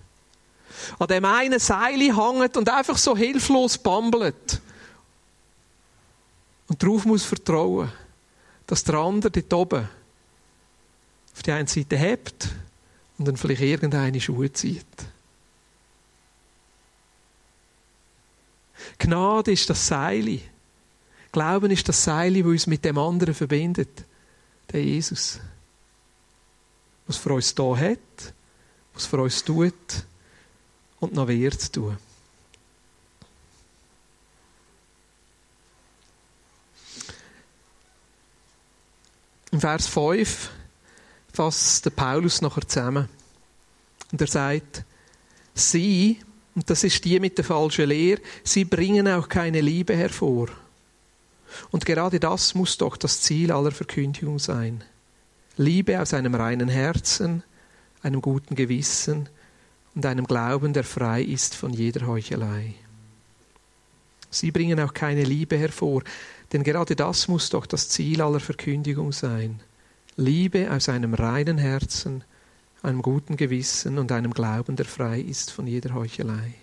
An 0.97 1.07
dem 1.07 1.25
einen 1.25 1.59
Seil 1.59 1.99
hängt 1.99 2.55
und 2.55 2.69
einfach 2.69 2.97
so 2.97 3.17
hilflos 3.17 3.77
bambelt. 3.77 4.61
Und 6.71 6.81
darauf 6.81 7.03
muss 7.03 7.25
vertrauen, 7.25 7.91
dass 8.65 8.85
der 8.85 8.95
andere 8.95 9.29
dort 9.29 9.53
oben 9.53 9.89
auf 11.33 11.43
die 11.43 11.51
eine 11.51 11.67
Seite 11.67 11.97
hebt 11.97 12.47
und 13.17 13.27
dann 13.27 13.35
vielleicht 13.35 13.61
irgendeine 13.61 14.21
Schuhe 14.21 14.53
zieht. 14.53 14.85
Gnade 18.99 19.51
ist 19.51 19.69
das 19.69 19.85
Seil. 19.85 20.39
Glauben 21.33 21.71
ist 21.71 21.89
das 21.89 22.05
Seil, 22.05 22.35
das 22.35 22.45
uns 22.45 22.67
mit 22.67 22.85
dem 22.85 22.97
anderen 22.97 23.33
verbindet 23.33 24.05
der 24.71 24.81
Jesus. 24.81 25.41
Was 27.05 27.17
für 27.17 27.33
uns 27.33 27.53
da 27.53 27.75
hat, 27.75 28.33
was 28.93 29.07
für 29.07 29.21
uns 29.21 29.43
tut 29.43 30.05
und 31.01 31.11
noch 31.15 31.27
wird 31.27 31.73
tun. 31.73 31.97
Im 39.51 39.59
Vers 39.59 39.87
5 39.87 40.49
fasst 41.33 41.85
der 41.85 41.91
Paulus 41.91 42.41
nachher 42.41 42.67
zusammen. 42.67 43.09
Und 44.11 44.21
er 44.21 44.27
sagt, 44.27 44.83
sie, 45.53 46.19
und 46.55 46.69
das 46.69 46.83
ist 46.83 47.03
die 47.03 47.19
mit 47.19 47.37
der 47.37 47.45
falschen 47.45 47.89
Lehre, 47.89 48.21
sie 48.43 48.65
bringen 48.65 49.07
auch 49.07 49.27
keine 49.29 49.61
Liebe 49.61 49.95
hervor. 49.95 50.47
Und 51.69 51.85
gerade 51.85 52.19
das 52.19 52.55
muss 52.55 52.77
doch 52.77 52.95
das 52.95 53.21
Ziel 53.21 53.51
aller 53.51 53.71
Verkündigung 53.71 54.39
sein. 54.39 54.83
Liebe 55.57 55.99
aus 55.99 56.13
einem 56.13 56.35
reinen 56.35 56.69
Herzen, 56.69 57.43
einem 58.01 58.21
guten 58.21 58.55
Gewissen 58.55 59.27
und 59.95 60.05
einem 60.05 60.25
Glauben, 60.25 60.71
der 60.71 60.85
frei 60.85 61.21
ist 61.21 61.55
von 61.55 61.73
jeder 61.73 62.07
Heuchelei. 62.07 62.73
Sie 64.29 64.51
bringen 64.51 64.79
auch 64.79 64.93
keine 64.93 65.23
Liebe 65.23 65.57
hervor, 65.57 66.03
denn 66.51 66.63
gerade 66.63 66.95
das 66.95 67.27
muss 67.27 67.49
doch 67.49 67.65
das 67.65 67.89
Ziel 67.89 68.21
aller 68.21 68.39
Verkündigung 68.39 69.11
sein. 69.11 69.61
Liebe 70.17 70.69
aus 70.71 70.89
einem 70.89 71.13
reinen 71.13 71.57
Herzen, 71.57 72.23
einem 72.83 73.01
guten 73.01 73.37
Gewissen 73.37 73.97
und 73.97 74.11
einem 74.11 74.33
Glauben, 74.33 74.75
der 74.75 74.85
frei 74.85 75.21
ist 75.21 75.51
von 75.51 75.67
jeder 75.67 75.93
Heuchelei. 75.93 76.55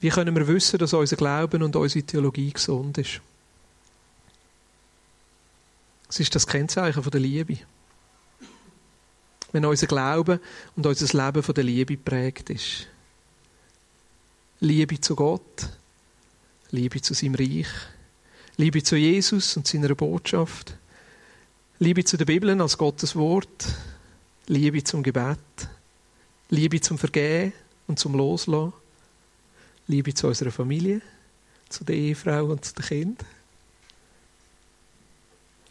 Wie 0.00 0.08
können 0.08 0.34
wir 0.34 0.48
wissen, 0.48 0.78
dass 0.78 0.94
unser 0.94 1.16
Glauben 1.16 1.62
und 1.62 1.76
unsere 1.76 2.04
Theologie 2.04 2.52
gesund 2.52 2.96
ist? 2.96 3.20
Es 6.08 6.18
ist 6.18 6.34
das 6.34 6.46
Kennzeichen 6.46 7.02
der 7.08 7.20
Liebe. 7.20 7.58
Wenn 9.52 9.64
unser 9.64 9.86
Glaube 9.86 10.40
und 10.74 10.86
unser 10.86 11.24
Leben 11.24 11.42
von 11.42 11.54
der 11.54 11.64
Liebe 11.64 11.96
prägt 11.98 12.50
ist. 12.50 12.86
Liebe 14.62 15.00
zu 15.00 15.16
Gott, 15.16 15.70
Liebe 16.70 17.00
zu 17.00 17.14
seinem 17.14 17.34
Reich, 17.34 17.66
Liebe 18.58 18.82
zu 18.82 18.94
Jesus 18.94 19.56
und 19.56 19.66
seiner 19.66 19.94
Botschaft, 19.94 20.76
Liebe 21.78 22.04
zu 22.04 22.18
der 22.18 22.26
Bibel 22.26 22.60
als 22.60 22.76
Gottes 22.76 23.16
Wort, 23.16 23.66
Liebe 24.48 24.84
zum 24.84 25.02
Gebet, 25.02 25.38
Liebe 26.50 26.78
zum 26.78 26.98
Vergehen 26.98 27.54
und 27.86 27.98
zum 27.98 28.14
Loslassen, 28.14 28.74
Liebe 29.86 30.12
zu 30.12 30.26
unserer 30.26 30.50
Familie, 30.50 31.00
zu 31.70 31.82
der 31.82 31.96
Ehefrau 31.96 32.44
und 32.44 32.62
zu 32.62 32.74
den 32.74 32.84
Kindern. 32.84 33.26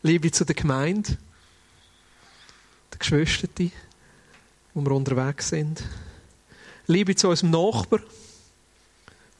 Liebe 0.01 0.31
zu 0.31 0.45
der 0.45 0.55
Gemeinde, 0.55 1.15
der 2.91 2.97
Geschwister, 2.97 3.47
wo 4.73 4.81
wir 4.81 4.91
unterwegs 4.93 5.49
sind. 5.49 5.83
Liebe 6.87 7.13
zu 7.15 7.29
unserem 7.29 7.51
Nachbar 7.51 7.99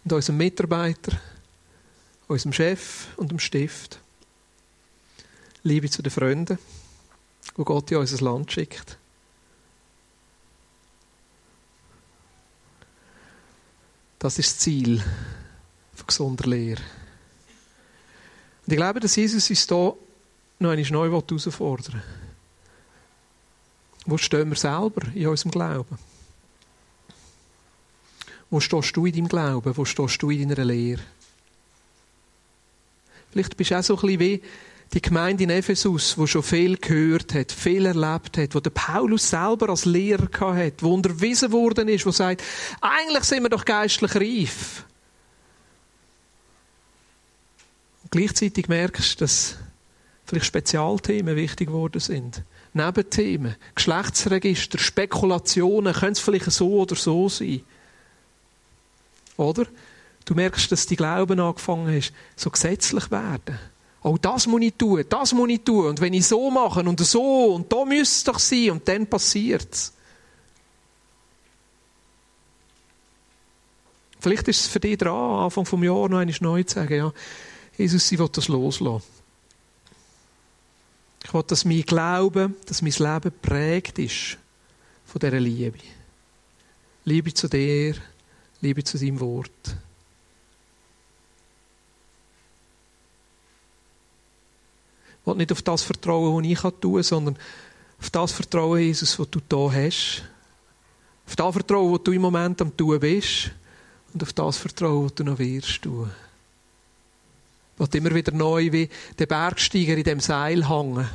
und 0.09 0.17
unserem 0.17 0.37
Mitarbeiter, 0.37 1.19
unserem 2.27 2.51
Chef 2.51 3.07
und 3.17 3.29
dem 3.29 3.37
Stift. 3.37 3.99
Liebe 5.61 5.87
zu 5.87 6.01
den 6.01 6.11
Freunden, 6.11 6.57
wo 7.55 7.63
Gott 7.63 7.91
in 7.91 7.97
unser 7.97 8.23
Land 8.25 8.51
schickt. 8.51 8.97
Das 14.17 14.39
ist 14.39 14.51
das 14.51 14.59
Ziel 14.59 15.03
von 15.93 16.07
gesunder 16.07 16.47
Lehre. 16.49 16.81
Und 18.65 18.73
ich 18.73 18.77
glaube, 18.77 18.99
dass 18.99 19.15
Jesus 19.15 19.47
uns 19.47 19.67
hier 19.67 19.95
noch 20.57 20.71
einmal 20.71 20.91
neu 20.91 21.09
herausfordern 21.09 21.93
will. 21.93 22.03
Wo 24.05 24.17
stehen 24.17 24.49
wir 24.49 24.57
selber 24.57 25.07
in 25.13 25.27
unserem 25.27 25.51
Glauben? 25.51 26.08
Wo 28.49 28.59
stehst 28.59 28.95
du 28.95 29.05
in 29.05 29.13
deinem 29.13 29.27
Glauben? 29.27 29.77
Wo 29.77 29.85
stehst 29.85 30.21
du 30.21 30.29
in 30.29 30.49
deiner 30.49 30.65
Lehre? 30.65 31.01
Vielleicht 33.31 33.55
bist 33.57 33.71
du 33.71 33.77
auch 33.77 33.83
so 33.83 33.95
ein 33.95 34.01
bisschen 34.01 34.19
wie 34.19 34.41
die 34.93 35.01
Gemeinde 35.01 35.43
in 35.43 35.51
Ephesus, 35.51 36.17
wo 36.17 36.25
schon 36.25 36.41
viel 36.41 36.77
gehört 36.77 37.35
hat, 37.35 37.51
viel 37.51 37.85
erlebt 37.85 38.37
hat, 38.37 38.55
wo 38.55 38.59
der 38.59 38.71
Paulus 38.71 39.29
selber 39.29 39.69
als 39.69 39.85
Lehrer 39.85 40.55
hat, 40.55 40.81
wo 40.81 40.93
unterwiesen 40.93 41.51
worden 41.51 41.87
ist, 41.89 42.07
wo 42.07 42.11
sagt, 42.11 42.43
eigentlich 42.81 43.23
sind 43.23 43.43
wir 43.43 43.49
doch 43.49 43.65
geistlich 43.65 44.15
reif. 44.15 44.85
Und 48.01 48.11
gleichzeitig 48.11 48.67
merkst 48.67 49.19
du, 49.19 49.25
dass 49.25 49.57
vielleicht 50.25 50.45
Spezialthemen 50.45 51.35
wichtig 51.35 51.67
geworden 51.67 51.99
sind. 51.99 52.43
Nebenthemen, 52.73 53.55
Geschlechtsregister, 53.75 54.79
Spekulationen, 54.79 55.93
können 55.93 56.13
es 56.13 56.19
vielleicht 56.19 56.51
so 56.51 56.81
oder 56.81 56.95
so 56.95 57.29
sein. 57.29 57.61
Oder? 59.39 59.65
Du 60.25 60.35
merkst, 60.35 60.71
dass 60.71 60.85
die 60.85 60.97
Glauben 60.97 61.39
angefangen 61.39 61.97
ist, 61.97 62.13
so 62.35 62.49
gesetzlich 62.49 63.09
werden. 63.09 63.57
Oh, 64.03 64.17
das 64.21 64.47
muss 64.47 64.61
ich 64.61 64.73
tun, 64.73 65.03
das 65.07 65.33
muss 65.33 65.49
ich 65.49 65.63
tun. 65.63 65.87
Und 65.87 66.01
wenn 66.01 66.13
ich 66.13 66.27
so 66.27 66.51
mache 66.51 66.81
und 66.81 66.99
so 66.99 67.55
und 67.55 67.71
da 67.71 67.85
müsste 67.85 68.01
es 68.01 68.23
doch 68.25 68.39
sein 68.39 68.71
und 68.71 68.87
dann 68.87 69.07
passiert 69.07 69.67
es. 69.71 69.93
Vielleicht 74.19 74.47
ist 74.49 74.59
es 74.61 74.67
für 74.67 74.81
dich 74.81 74.97
dran, 74.97 75.45
Anfang 75.45 75.63
des 75.63 75.71
Jahres 75.71 76.09
noch 76.09 76.19
einmal 76.19 76.35
neu 76.41 76.63
zu 76.63 76.75
sagen, 76.75 76.97
ja, 76.97 77.13
Jesus, 77.77 78.11
ich 78.11 78.19
will 78.19 78.29
das 78.29 78.49
loslassen. 78.49 79.07
Ich 81.23 81.33
will, 81.33 81.43
dass 81.47 81.63
mein 81.63 81.83
Glaube, 81.83 82.51
dass 82.65 82.81
mein 82.81 82.91
Leben 82.91 83.31
prägt 83.41 83.99
ist 83.99 84.37
von 85.05 85.19
dieser 85.19 85.39
Liebe. 85.39 85.79
Liebe 87.05 87.33
zu 87.33 87.47
dir, 87.47 87.95
Liebe 88.61 88.83
zu 88.83 88.97
deinem 88.97 89.19
Wort. 89.19 89.75
Ich 95.21 95.27
will 95.27 95.35
nicht 95.35 95.51
auf 95.51 95.61
das 95.61 95.83
vertrauen, 95.83 96.35
was 96.35 96.51
ich 96.51 96.59
tun 96.79 96.93
kann, 96.95 97.03
sondern 97.03 97.37
auf 97.99 98.09
das 98.09 98.31
Vertrauen, 98.31 98.79
Jesus, 98.79 99.19
was 99.19 99.29
du 99.29 99.39
da 99.47 99.71
hast. 99.71 100.23
Auf 101.27 101.35
das 101.35 101.53
Vertrauen, 101.53 101.93
was 101.93 102.03
du 102.03 102.11
im 102.11 102.21
Moment 102.21 102.61
am 102.61 102.75
tun 102.75 102.99
bist. 102.99 103.51
Und 104.13 104.23
auf 104.23 104.33
das 104.33 104.57
Vertrauen, 104.57 105.05
was 105.05 105.13
du 105.13 105.23
noch 105.23 105.37
wirst 105.37 105.81
tun. 105.83 106.09
Ich 107.77 107.93
will 107.93 107.97
immer 107.97 108.15
wieder 108.15 108.31
neu 108.31 108.71
wie 108.71 108.89
der 109.17 109.25
Bergsteiger 109.25 109.95
in 109.95 110.03
dem 110.03 110.19
Seil 110.19 110.67
hängen. 110.67 111.07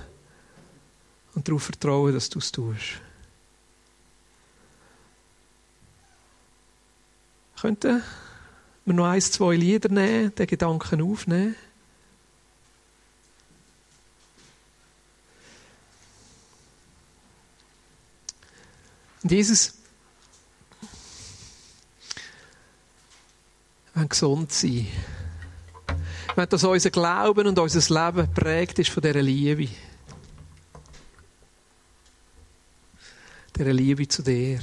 Und 1.35 1.49
darauf 1.49 1.65
vertrauen, 1.65 2.15
dass 2.15 2.31
du 2.31 2.39
es 2.39 2.53
tust. 2.53 3.01
Könnten 7.61 8.03
wir 8.85 8.95
noch 8.95 9.07
ein, 9.07 9.21
zwei 9.21 9.57
Lieder 9.57 9.89
nehmen, 9.89 10.35
den 10.35 10.47
Gedanken 10.47 11.01
aufnehmen? 11.01 11.57
Und 19.23 19.33
Jesus, 19.33 19.73
wollen 23.95 24.09
gesund 24.09 24.53
sein. 24.53 24.87
Wollen, 26.37 26.49
dass 26.49 26.65
unser 26.65 26.91
Glauben 26.91 27.47
und 27.47 27.59
unser 27.59 28.07
Leben 28.07 28.35
prägt 28.35 28.79
ist 28.79 28.91
von 28.91 29.03
dieser 29.03 29.23
Liebe. 29.23 29.69
Dieser 33.57 33.73
Liebe 33.73 34.07
zu 34.09 34.23
dir. 34.23 34.61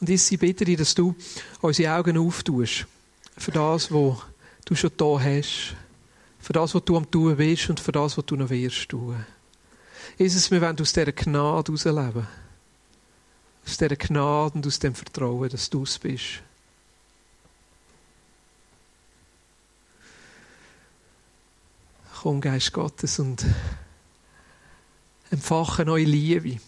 Und 0.00 0.08
ich 0.08 0.38
bitte 0.38 0.64
dich, 0.64 0.76
dass 0.76 0.94
du 0.94 1.14
unsere 1.60 1.94
Augen 1.94 2.18
auftust 2.18 2.86
für 3.36 3.50
das, 3.50 3.92
was 3.92 4.18
du 4.64 4.74
schon 4.74 4.90
da 4.96 5.20
hast 5.20 5.74
für 6.48 6.52
das, 6.52 6.74
was 6.74 6.84
du 6.84 6.96
am 6.96 7.10
tun 7.10 7.36
bist 7.36 7.68
und 7.68 7.80
für 7.80 7.92
das, 7.92 8.16
was 8.16 8.24
du 8.24 8.36
noch 8.36 8.48
wirst 8.48 8.88
tun. 8.88 9.24
Jesus, 10.16 10.50
wir 10.50 10.60
wollen 10.60 10.80
aus 10.80 10.92
dieser 10.92 11.12
Gnade 11.12 11.72
herausleben. 11.72 12.26
Aus 13.66 13.76
dieser 13.76 13.96
Gnade 13.96 14.54
und 14.54 14.66
aus 14.66 14.78
dem 14.78 14.94
Vertrauen, 14.94 15.50
dass 15.50 15.68
du 15.68 15.82
es 15.82 15.98
bist. 15.98 16.42
Komm, 22.22 22.40
Geist 22.40 22.72
Gottes, 22.72 23.18
und 23.18 23.44
empfache 25.30 25.84
neue 25.84 26.04
Liebe. 26.04 26.60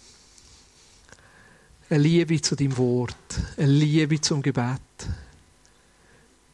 Eine 1.91 2.05
Liebe 2.05 2.41
zu 2.41 2.55
deinem 2.55 2.77
Wort. 2.79 3.17
Eine 3.57 3.67
Liebe 3.67 4.21
zum 4.21 4.43
Gebet. 4.43 4.81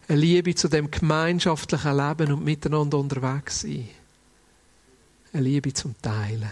Eine 0.08 0.18
Liebe 0.18 0.54
zu 0.54 0.66
dem 0.68 0.90
gemeinschaftlichen 0.90 1.94
Leben 1.94 2.32
und 2.32 2.42
miteinander 2.42 2.98
unterwegs 2.98 3.60
sein. 3.60 3.86
Eine 5.34 5.42
Liebe 5.42 5.74
zum 5.74 5.94
Teilen. 6.00 6.50